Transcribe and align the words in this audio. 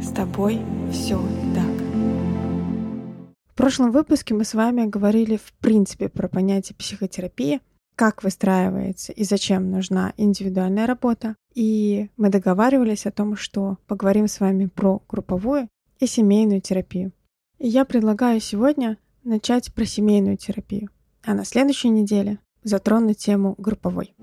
С 0.00 0.12
тобой 0.14 0.60
все 0.92 1.20
так. 1.54 1.82
В 3.46 3.54
прошлом 3.54 3.92
выпуске 3.92 4.34
мы 4.34 4.44
с 4.44 4.54
вами 4.54 4.86
говорили 4.86 5.36
в 5.36 5.52
принципе 5.60 6.08
про 6.08 6.28
понятие 6.28 6.76
психотерапии, 6.76 7.60
как 7.96 8.22
выстраивается 8.22 9.12
и 9.12 9.24
зачем 9.24 9.70
нужна 9.70 10.14
индивидуальная 10.16 10.86
работа. 10.86 11.36
И 11.54 12.08
мы 12.16 12.30
договаривались 12.30 13.06
о 13.06 13.10
том, 13.10 13.36
что 13.36 13.78
поговорим 13.86 14.26
с 14.26 14.40
вами 14.40 14.66
про 14.66 15.02
групповую 15.08 15.68
и 16.00 16.06
семейную 16.06 16.60
терапию. 16.60 17.12
И 17.58 17.68
я 17.68 17.84
предлагаю 17.84 18.40
сегодня 18.40 18.96
начать 19.22 19.72
про 19.74 19.84
семейную 19.84 20.36
терапию, 20.36 20.88
а 21.22 21.34
на 21.34 21.44
следующей 21.44 21.90
неделе 21.90 22.38
затронуть 22.64 23.18
тему 23.18 23.54
групповой. 23.58 24.14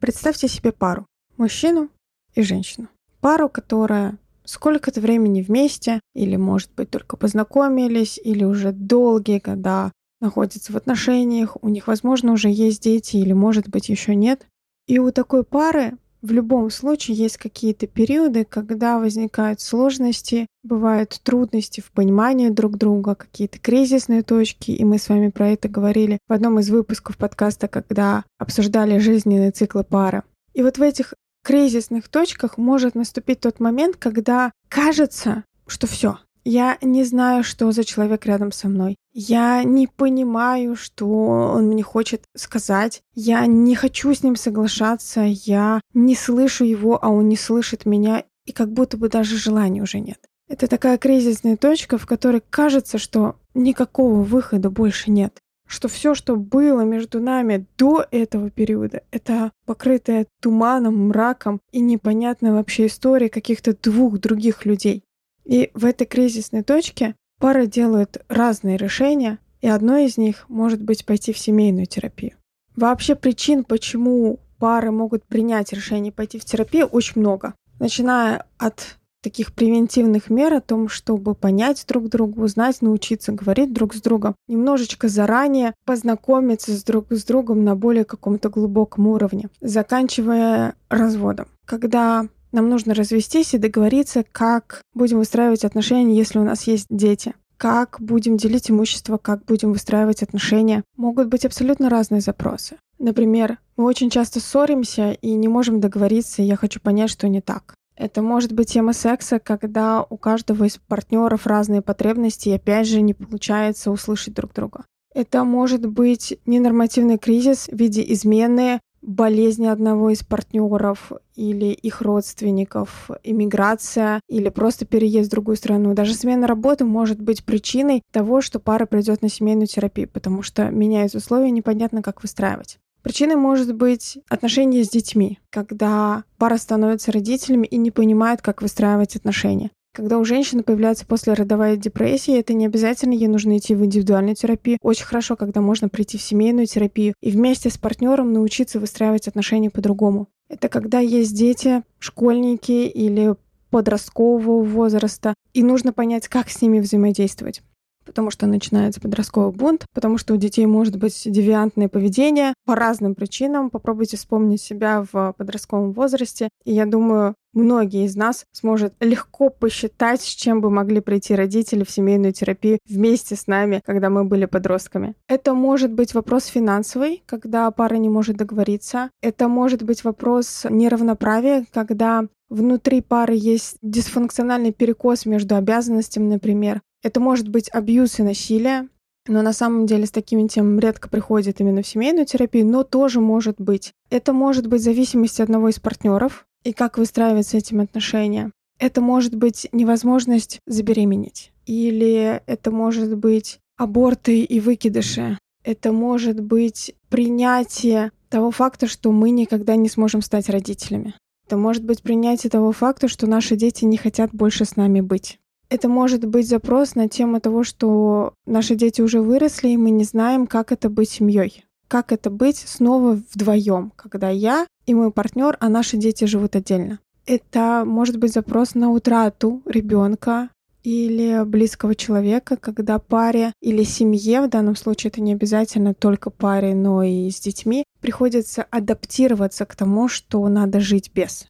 Представьте 0.00 0.48
себе 0.48 0.72
пару. 0.72 1.06
Мужчину 1.36 1.88
и 2.34 2.42
женщину. 2.42 2.88
Пару, 3.20 3.48
которая 3.48 4.18
сколько-то 4.44 5.00
времени 5.00 5.42
вместе, 5.42 6.00
или, 6.14 6.36
может 6.36 6.70
быть, 6.76 6.90
только 6.90 7.16
познакомились, 7.16 8.20
или 8.22 8.44
уже 8.44 8.72
долгие 8.72 9.40
года 9.40 9.92
находятся 10.20 10.72
в 10.72 10.76
отношениях, 10.76 11.56
у 11.62 11.68
них, 11.68 11.86
возможно, 11.86 12.32
уже 12.32 12.50
есть 12.50 12.82
дети, 12.82 13.16
или, 13.16 13.32
может 13.32 13.68
быть, 13.68 13.88
еще 13.88 14.14
нет. 14.14 14.46
И 14.86 14.98
у 14.98 15.10
такой 15.10 15.44
пары 15.44 15.98
в 16.22 16.30
любом 16.30 16.70
случае 16.70 17.18
есть 17.18 17.36
какие-то 17.36 17.86
периоды, 17.86 18.46
когда 18.46 18.98
возникают 18.98 19.60
сложности, 19.60 20.46
бывают 20.62 21.20
трудности 21.22 21.82
в 21.82 21.90
понимании 21.92 22.48
друг 22.48 22.78
друга, 22.78 23.14
какие-то 23.14 23.58
кризисные 23.58 24.22
точки, 24.22 24.70
и 24.70 24.84
мы 24.84 24.98
с 24.98 25.10
вами 25.10 25.28
про 25.28 25.50
это 25.50 25.68
говорили 25.68 26.18
в 26.26 26.32
одном 26.32 26.58
из 26.60 26.70
выпусков 26.70 27.18
подкаста, 27.18 27.68
когда 27.68 28.24
обсуждали 28.38 28.98
жизненные 28.98 29.50
циклы 29.50 29.84
пары. 29.84 30.22
И 30.54 30.62
вот 30.62 30.78
в 30.78 30.82
этих 30.82 31.12
кризисных 31.44 32.08
точках 32.08 32.58
может 32.58 32.96
наступить 32.96 33.40
тот 33.40 33.60
момент, 33.60 33.96
когда 33.96 34.50
кажется, 34.68 35.44
что 35.68 35.86
все, 35.86 36.18
я 36.44 36.76
не 36.82 37.04
знаю, 37.04 37.42
что 37.42 37.70
за 37.72 37.84
человек 37.84 38.26
рядом 38.26 38.52
со 38.52 38.68
мной. 38.68 38.96
Я 39.12 39.62
не 39.62 39.86
понимаю, 39.86 40.76
что 40.76 41.06
он 41.06 41.68
мне 41.68 41.82
хочет 41.82 42.24
сказать. 42.36 43.02
Я 43.14 43.46
не 43.46 43.74
хочу 43.74 44.12
с 44.12 44.22
ним 44.22 44.36
соглашаться. 44.36 45.22
Я 45.22 45.80
не 45.94 46.14
слышу 46.14 46.64
его, 46.64 47.02
а 47.02 47.08
он 47.08 47.28
не 47.28 47.36
слышит 47.36 47.86
меня. 47.86 48.24
И 48.44 48.52
как 48.52 48.72
будто 48.72 48.98
бы 48.98 49.08
даже 49.08 49.38
желания 49.38 49.82
уже 49.82 50.00
нет. 50.00 50.18
Это 50.48 50.66
такая 50.66 50.98
кризисная 50.98 51.56
точка, 51.56 51.96
в 51.96 52.04
которой 52.04 52.42
кажется, 52.50 52.98
что 52.98 53.36
никакого 53.54 54.22
выхода 54.22 54.68
больше 54.68 55.10
нет 55.10 55.40
что 55.74 55.88
все, 55.88 56.14
что 56.14 56.36
было 56.36 56.82
между 56.82 57.20
нами 57.20 57.66
до 57.76 58.06
этого 58.10 58.48
периода, 58.48 59.02
это 59.10 59.50
покрытая 59.66 60.26
туманом, 60.40 61.08
мраком 61.08 61.60
и 61.72 61.80
непонятная 61.80 62.52
вообще 62.52 62.86
история 62.86 63.28
каких-то 63.28 63.76
двух 63.76 64.18
других 64.18 64.64
людей. 64.64 65.04
И 65.44 65.70
в 65.74 65.84
этой 65.84 66.06
кризисной 66.06 66.62
точке 66.62 67.16
пара 67.40 67.66
делают 67.66 68.24
разные 68.28 68.76
решения, 68.76 69.38
и 69.60 69.68
одно 69.68 69.98
из 69.98 70.16
них 70.16 70.48
может 70.48 70.80
быть 70.80 71.04
пойти 71.04 71.32
в 71.32 71.38
семейную 71.38 71.86
терапию. 71.86 72.36
Вообще 72.76 73.14
причин, 73.14 73.64
почему 73.64 74.38
пары 74.58 74.90
могут 74.90 75.24
принять 75.26 75.72
решение 75.72 76.12
пойти 76.12 76.38
в 76.38 76.44
терапию, 76.44 76.86
очень 76.86 77.20
много. 77.20 77.54
Начиная 77.80 78.46
от 78.58 78.98
таких 79.24 79.54
превентивных 79.54 80.28
мер 80.28 80.52
о 80.52 80.60
том, 80.60 80.88
чтобы 80.88 81.34
понять 81.34 81.84
друг 81.88 82.08
друга, 82.10 82.40
узнать, 82.40 82.82
научиться 82.82 83.32
говорить 83.32 83.72
друг 83.72 83.94
с 83.94 84.02
другом, 84.02 84.36
немножечко 84.48 85.08
заранее 85.08 85.72
познакомиться 85.86 86.76
с 86.76 86.84
друг 86.84 87.06
с 87.10 87.24
другом 87.24 87.64
на 87.64 87.74
более 87.74 88.04
каком-то 88.04 88.50
глубоком 88.50 89.08
уровне, 89.08 89.48
заканчивая 89.62 90.74
разводом. 90.90 91.48
Когда 91.64 92.28
нам 92.52 92.68
нужно 92.68 92.94
развестись 92.94 93.54
и 93.54 93.58
договориться, 93.58 94.24
как 94.30 94.82
будем 94.92 95.18
выстраивать 95.18 95.64
отношения, 95.64 96.16
если 96.16 96.38
у 96.38 96.44
нас 96.44 96.64
есть 96.64 96.86
дети 96.90 97.34
как 97.56 97.96
будем 98.00 98.36
делить 98.36 98.70
имущество, 98.70 99.16
как 99.16 99.44
будем 99.44 99.72
выстраивать 99.72 100.22
отношения. 100.22 100.82
Могут 100.96 101.28
быть 101.28 101.46
абсолютно 101.46 101.88
разные 101.88 102.20
запросы. 102.20 102.76
Например, 102.98 103.58
мы 103.76 103.84
очень 103.84 104.10
часто 104.10 104.40
ссоримся 104.40 105.12
и 105.12 105.32
не 105.34 105.48
можем 105.48 105.80
договориться, 105.80 106.42
и 106.42 106.46
я 106.46 106.56
хочу 106.56 106.80
понять, 106.80 107.10
что 107.10 107.28
не 107.28 107.40
так. 107.40 107.74
Это 107.96 108.22
может 108.22 108.52
быть 108.52 108.72
тема 108.72 108.92
секса, 108.92 109.38
когда 109.38 110.04
у 110.08 110.16
каждого 110.16 110.64
из 110.64 110.78
партнеров 110.78 111.46
разные 111.46 111.82
потребности, 111.82 112.48
и 112.48 112.54
опять 112.54 112.88
же 112.88 113.00
не 113.00 113.14
получается 113.14 113.90
услышать 113.90 114.34
друг 114.34 114.52
друга. 114.52 114.84
Это 115.14 115.44
может 115.44 115.86
быть 115.86 116.38
ненормативный 116.44 117.18
кризис 117.18 117.68
в 117.70 117.76
виде 117.76 118.04
измены, 118.12 118.80
болезни 119.00 119.66
одного 119.66 120.10
из 120.10 120.24
партнеров 120.24 121.12
или 121.36 121.66
их 121.66 122.00
родственников, 122.00 123.10
иммиграция 123.22 124.20
или 124.28 124.48
просто 124.48 124.86
переезд 124.86 125.28
в 125.28 125.30
другую 125.30 125.56
страну. 125.56 125.94
Даже 125.94 126.14
смена 126.14 126.46
работы 126.46 126.84
может 126.84 127.20
быть 127.20 127.44
причиной 127.44 128.02
того, 128.12 128.40
что 128.40 128.58
пара 128.58 128.86
придет 128.86 129.22
на 129.22 129.28
семейную 129.28 129.66
терапию, 129.66 130.08
потому 130.08 130.42
что 130.42 130.70
меняют 130.70 131.14
условия, 131.14 131.50
непонятно, 131.50 132.02
как 132.02 132.22
выстраивать. 132.22 132.78
Причиной 133.04 133.36
может 133.36 133.74
быть 133.74 134.16
отношения 134.30 134.82
с 134.82 134.88
детьми, 134.88 135.38
когда 135.50 136.24
пара 136.38 136.56
становится 136.56 137.12
родителями 137.12 137.66
и 137.66 137.76
не 137.76 137.90
понимает, 137.90 138.40
как 138.40 138.62
выстраивать 138.62 139.14
отношения. 139.14 139.70
Когда 139.92 140.18
у 140.18 140.24
женщины 140.24 140.62
появляется 140.62 141.04
послеродовая 141.04 141.76
депрессия, 141.76 142.40
это 142.40 142.54
не 142.54 142.64
обязательно 142.64 143.12
ей 143.12 143.28
нужно 143.28 143.58
идти 143.58 143.74
в 143.74 143.84
индивидуальную 143.84 144.34
терапию. 144.36 144.78
Очень 144.80 145.04
хорошо, 145.04 145.36
когда 145.36 145.60
можно 145.60 145.90
прийти 145.90 146.16
в 146.16 146.22
семейную 146.22 146.66
терапию 146.66 147.12
и 147.20 147.30
вместе 147.30 147.68
с 147.68 147.76
партнером 147.76 148.32
научиться 148.32 148.80
выстраивать 148.80 149.28
отношения 149.28 149.68
по-другому. 149.68 150.28
Это 150.48 150.70
когда 150.70 151.00
есть 151.00 151.36
дети, 151.36 151.82
школьники 151.98 152.88
или 152.88 153.34
подросткового 153.68 154.64
возраста, 154.64 155.34
и 155.52 155.62
нужно 155.62 155.92
понять, 155.92 156.28
как 156.28 156.48
с 156.48 156.62
ними 156.62 156.80
взаимодействовать 156.80 157.60
потому 158.04 158.30
что 158.30 158.46
начинается 158.46 159.00
подростковый 159.00 159.52
бунт, 159.52 159.86
потому 159.92 160.18
что 160.18 160.34
у 160.34 160.36
детей 160.36 160.66
может 160.66 160.96
быть 160.96 161.20
девиантное 161.24 161.88
поведение 161.88 162.54
по 162.64 162.74
разным 162.74 163.14
причинам. 163.14 163.70
Попробуйте 163.70 164.16
вспомнить 164.16 164.60
себя 164.60 165.04
в 165.12 165.34
подростковом 165.36 165.92
возрасте, 165.92 166.48
и 166.64 166.72
я 166.72 166.86
думаю, 166.86 167.34
многие 167.52 168.04
из 168.04 168.16
нас 168.16 168.44
сможет 168.52 168.94
легко 169.00 169.48
посчитать, 169.48 170.20
с 170.20 170.26
чем 170.26 170.60
бы 170.60 170.70
могли 170.70 171.00
прийти 171.00 171.34
родители 171.34 171.84
в 171.84 171.90
семейную 171.90 172.32
терапию 172.32 172.78
вместе 172.88 173.36
с 173.36 173.46
нами, 173.46 173.80
когда 173.84 174.10
мы 174.10 174.24
были 174.24 174.46
подростками. 174.46 175.14
Это 175.28 175.54
может 175.54 175.92
быть 175.92 176.14
вопрос 176.14 176.46
финансовый, 176.46 177.22
когда 177.26 177.70
пара 177.70 177.94
не 177.96 178.08
может 178.08 178.36
договориться. 178.36 179.10
Это 179.22 179.48
может 179.48 179.82
быть 179.82 180.04
вопрос 180.04 180.66
неравноправия, 180.68 181.64
когда 181.72 182.26
внутри 182.48 183.00
пары 183.00 183.34
есть 183.36 183.76
дисфункциональный 183.82 184.72
перекос 184.72 185.26
между 185.26 185.56
обязанностями, 185.56 186.26
например. 186.34 186.82
Это 187.04 187.20
может 187.20 187.48
быть 187.48 187.68
абьюз 187.68 188.18
и 188.18 188.22
насилие, 188.22 188.88
но 189.28 189.42
на 189.42 189.52
самом 189.52 189.84
деле 189.84 190.06
с 190.06 190.10
такими 190.10 190.48
темами 190.48 190.80
редко 190.80 191.10
приходит 191.10 191.60
именно 191.60 191.82
в 191.82 191.86
семейную 191.86 192.24
терапию, 192.24 192.66
но 192.66 192.82
тоже 192.82 193.20
может 193.20 193.60
быть. 193.60 193.92
Это 194.08 194.32
может 194.32 194.66
быть 194.66 194.82
зависимость 194.82 195.38
одного 195.38 195.68
из 195.68 195.78
партнеров 195.78 196.46
и 196.64 196.72
как 196.72 196.96
выстраивать 196.96 197.46
с 197.46 197.54
этим 197.54 197.80
отношения. 197.80 198.50
Это 198.78 199.02
может 199.02 199.34
быть 199.34 199.68
невозможность 199.70 200.60
забеременеть. 200.66 201.52
Или 201.66 202.42
это 202.46 202.70
может 202.70 203.16
быть 203.18 203.60
аборты 203.76 204.40
и 204.40 204.58
выкидыши. 204.60 205.38
Это 205.62 205.92
может 205.92 206.40
быть 206.40 206.94
принятие 207.10 208.12
того 208.30 208.50
факта, 208.50 208.86
что 208.86 209.12
мы 209.12 209.28
никогда 209.28 209.76
не 209.76 209.90
сможем 209.90 210.22
стать 210.22 210.48
родителями. 210.48 211.14
Это 211.46 211.58
может 211.58 211.84
быть 211.84 212.02
принятие 212.02 212.48
того 212.50 212.72
факта, 212.72 213.08
что 213.08 213.26
наши 213.26 213.56
дети 213.56 213.84
не 213.84 213.98
хотят 213.98 214.30
больше 214.32 214.64
с 214.64 214.76
нами 214.76 215.02
быть. 215.02 215.38
Это 215.74 215.88
может 215.88 216.24
быть 216.24 216.48
запрос 216.48 216.94
на 216.94 217.08
тему 217.08 217.40
того, 217.40 217.64
что 217.64 218.34
наши 218.46 218.76
дети 218.76 219.02
уже 219.02 219.20
выросли, 219.20 219.70
и 219.70 219.76
мы 219.76 219.90
не 219.90 220.04
знаем, 220.04 220.46
как 220.46 220.70
это 220.70 220.88
быть 220.88 221.10
семьей. 221.10 221.64
Как 221.88 222.12
это 222.12 222.30
быть 222.30 222.58
снова 222.58 223.20
вдвоем, 223.34 223.92
когда 223.96 224.28
я 224.28 224.68
и 224.86 224.94
мой 224.94 225.10
партнер, 225.10 225.56
а 225.58 225.68
наши 225.68 225.96
дети 225.96 226.26
живут 226.26 226.54
отдельно. 226.54 227.00
Это 227.26 227.82
может 227.84 228.18
быть 228.18 228.32
запрос 228.32 228.76
на 228.76 228.92
утрату 228.92 229.62
ребенка 229.66 230.50
или 230.84 231.42
близкого 231.44 231.96
человека, 231.96 232.56
когда 232.56 233.00
паре 233.00 233.52
или 233.60 233.82
семье, 233.82 234.42
в 234.42 234.50
данном 234.50 234.76
случае 234.76 235.10
это 235.10 235.20
не 235.20 235.32
обязательно 235.32 235.92
только 235.92 236.30
паре, 236.30 236.72
но 236.76 237.02
и 237.02 237.28
с 237.28 237.40
детьми, 237.40 237.82
приходится 238.00 238.62
адаптироваться 238.70 239.66
к 239.66 239.74
тому, 239.74 240.06
что 240.06 240.46
надо 240.46 240.78
жить 240.78 241.10
без. 241.12 241.48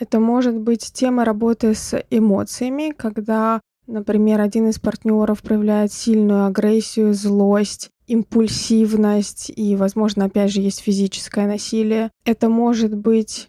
Это 0.00 0.18
может 0.18 0.58
быть 0.58 0.92
тема 0.94 1.26
работы 1.26 1.74
с 1.74 2.02
эмоциями, 2.08 2.92
когда, 2.96 3.60
например, 3.86 4.40
один 4.40 4.68
из 4.68 4.78
партнеров 4.78 5.42
проявляет 5.42 5.92
сильную 5.92 6.46
агрессию, 6.46 7.12
злость, 7.12 7.90
импульсивность 8.06 9.52
и, 9.54 9.76
возможно, 9.76 10.24
опять 10.24 10.52
же, 10.52 10.62
есть 10.62 10.80
физическое 10.80 11.46
насилие. 11.46 12.10
Это 12.24 12.48
может 12.48 12.96
быть 12.96 13.48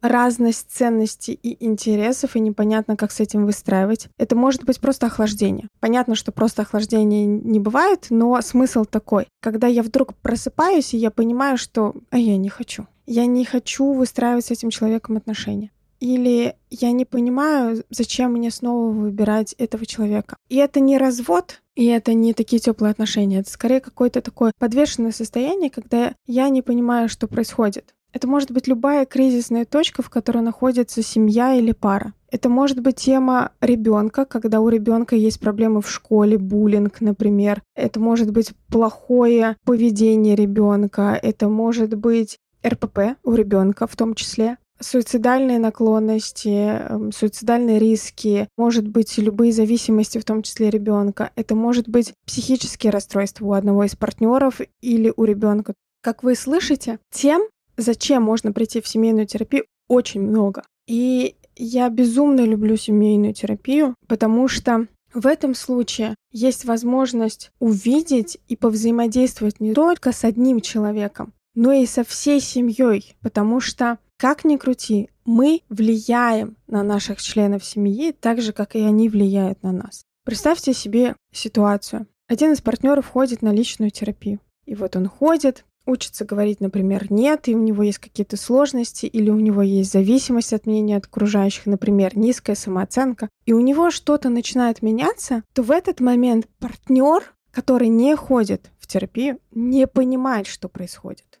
разность 0.00 0.70
ценностей 0.70 1.34
и 1.34 1.62
интересов, 1.66 2.34
и 2.34 2.40
непонятно, 2.40 2.96
как 2.96 3.12
с 3.12 3.20
этим 3.20 3.44
выстраивать. 3.44 4.08
Это 4.16 4.34
может 4.34 4.64
быть 4.64 4.80
просто 4.80 5.06
охлаждение. 5.06 5.68
Понятно, 5.80 6.14
что 6.14 6.32
просто 6.32 6.62
охлаждение 6.62 7.26
не 7.26 7.60
бывает, 7.60 8.06
но 8.08 8.40
смысл 8.40 8.86
такой. 8.86 9.28
Когда 9.42 9.66
я 9.66 9.82
вдруг 9.82 10.14
просыпаюсь, 10.14 10.94
и 10.94 10.96
я 10.96 11.10
понимаю, 11.10 11.58
что 11.58 11.94
а 12.08 12.16
я 12.16 12.38
не 12.38 12.48
хочу. 12.48 12.86
Я 13.06 13.26
не 13.26 13.44
хочу 13.44 13.92
выстраивать 13.92 14.46
с 14.46 14.50
этим 14.50 14.70
человеком 14.70 15.18
отношения. 15.18 15.70
Или 16.00 16.56
я 16.70 16.92
не 16.92 17.04
понимаю, 17.04 17.84
зачем 17.90 18.32
мне 18.32 18.50
снова 18.50 18.90
выбирать 18.90 19.52
этого 19.58 19.84
человека. 19.84 20.36
И 20.48 20.56
это 20.56 20.80
не 20.80 20.96
развод, 20.96 21.60
и 21.76 21.86
это 21.86 22.14
не 22.14 22.32
такие 22.32 22.58
теплые 22.58 22.90
отношения. 22.90 23.40
Это 23.40 23.50
скорее 23.50 23.80
какое-то 23.80 24.22
такое 24.22 24.52
подвешенное 24.58 25.12
состояние, 25.12 25.70
когда 25.70 26.14
я 26.26 26.48
не 26.48 26.62
понимаю, 26.62 27.08
что 27.08 27.28
происходит. 27.28 27.94
Это 28.12 28.26
может 28.26 28.50
быть 28.50 28.66
любая 28.66 29.06
кризисная 29.06 29.64
точка, 29.64 30.02
в 30.02 30.10
которой 30.10 30.42
находится 30.42 31.02
семья 31.02 31.54
или 31.54 31.72
пара. 31.72 32.12
Это 32.30 32.48
может 32.48 32.80
быть 32.80 32.96
тема 32.96 33.52
ребенка, 33.60 34.24
когда 34.24 34.60
у 34.60 34.68
ребенка 34.68 35.16
есть 35.16 35.38
проблемы 35.38 35.80
в 35.80 35.90
школе, 35.90 36.38
буллинг, 36.38 37.00
например. 37.00 37.62
Это 37.76 38.00
может 38.00 38.32
быть 38.32 38.52
плохое 38.68 39.56
поведение 39.64 40.34
ребенка. 40.34 41.18
Это 41.22 41.48
может 41.48 41.94
быть 41.94 42.38
РПП 42.66 43.16
у 43.24 43.34
ребенка 43.34 43.86
в 43.86 43.96
том 43.96 44.14
числе. 44.14 44.58
Суицидальные 44.82 45.58
наклонности, 45.58 46.48
эм, 46.48 47.12
суицидальные 47.12 47.78
риски, 47.78 48.48
может 48.56 48.88
быть, 48.88 49.18
любые 49.18 49.52
зависимости, 49.52 50.18
в 50.18 50.24
том 50.24 50.42
числе 50.42 50.70
ребенка. 50.70 51.30
Это 51.36 51.54
может 51.54 51.88
быть 51.88 52.14
психические 52.26 52.90
расстройства 52.90 53.46
у 53.46 53.52
одного 53.52 53.84
из 53.84 53.94
партнеров 53.94 54.60
или 54.80 55.12
у 55.14 55.24
ребенка. 55.24 55.74
Как 56.02 56.22
вы 56.22 56.34
слышите, 56.34 56.98
тем 57.12 57.42
зачем 57.76 58.22
можно 58.22 58.52
прийти 58.52 58.80
в 58.80 58.88
семейную 58.88 59.26
терапию, 59.26 59.64
очень 59.88 60.22
много. 60.22 60.62
И 60.86 61.36
я 61.56 61.88
безумно 61.90 62.40
люблю 62.40 62.76
семейную 62.76 63.34
терапию, 63.34 63.94
потому 64.06 64.48
что 64.48 64.86
в 65.12 65.26
этом 65.26 65.54
случае 65.54 66.14
есть 66.32 66.64
возможность 66.64 67.50
увидеть 67.58 68.38
и 68.48 68.56
повзаимодействовать 68.56 69.60
не 69.60 69.74
только 69.74 70.12
с 70.12 70.24
одним 70.24 70.60
человеком, 70.60 71.32
но 71.54 71.72
и 71.72 71.84
со 71.86 72.04
всей 72.04 72.40
семьей, 72.40 73.16
потому 73.20 73.60
что, 73.60 73.98
как 74.20 74.44
ни 74.44 74.58
крути, 74.58 75.08
мы 75.24 75.62
влияем 75.70 76.58
на 76.66 76.82
наших 76.82 77.22
членов 77.22 77.64
семьи 77.64 78.12
так 78.12 78.42
же, 78.42 78.52
как 78.52 78.76
и 78.76 78.80
они 78.80 79.08
влияют 79.08 79.62
на 79.62 79.72
нас. 79.72 80.04
Представьте 80.26 80.74
себе 80.74 81.16
ситуацию. 81.32 82.06
Один 82.28 82.52
из 82.52 82.60
партнеров 82.60 83.06
ходит 83.06 83.40
на 83.40 83.50
личную 83.50 83.90
терапию. 83.90 84.40
И 84.66 84.74
вот 84.74 84.94
он 84.94 85.08
ходит, 85.08 85.64
учится 85.86 86.26
говорить, 86.26 86.60
например, 86.60 87.10
нет, 87.10 87.48
и 87.48 87.54
у 87.54 87.62
него 87.62 87.82
есть 87.82 87.96
какие-то 87.96 88.36
сложности, 88.36 89.06
или 89.06 89.30
у 89.30 89.40
него 89.40 89.62
есть 89.62 89.90
зависимость 89.90 90.52
от 90.52 90.66
мнения 90.66 90.98
от 90.98 91.06
окружающих, 91.06 91.64
например, 91.64 92.14
низкая 92.14 92.56
самооценка, 92.56 93.30
и 93.46 93.54
у 93.54 93.60
него 93.60 93.90
что-то 93.90 94.28
начинает 94.28 94.82
меняться, 94.82 95.44
то 95.54 95.62
в 95.62 95.70
этот 95.70 96.00
момент 96.00 96.46
партнер, 96.58 97.32
который 97.52 97.88
не 97.88 98.14
ходит 98.16 98.70
в 98.78 98.86
терапию, 98.86 99.38
не 99.50 99.86
понимает, 99.86 100.46
что 100.46 100.68
происходит. 100.68 101.40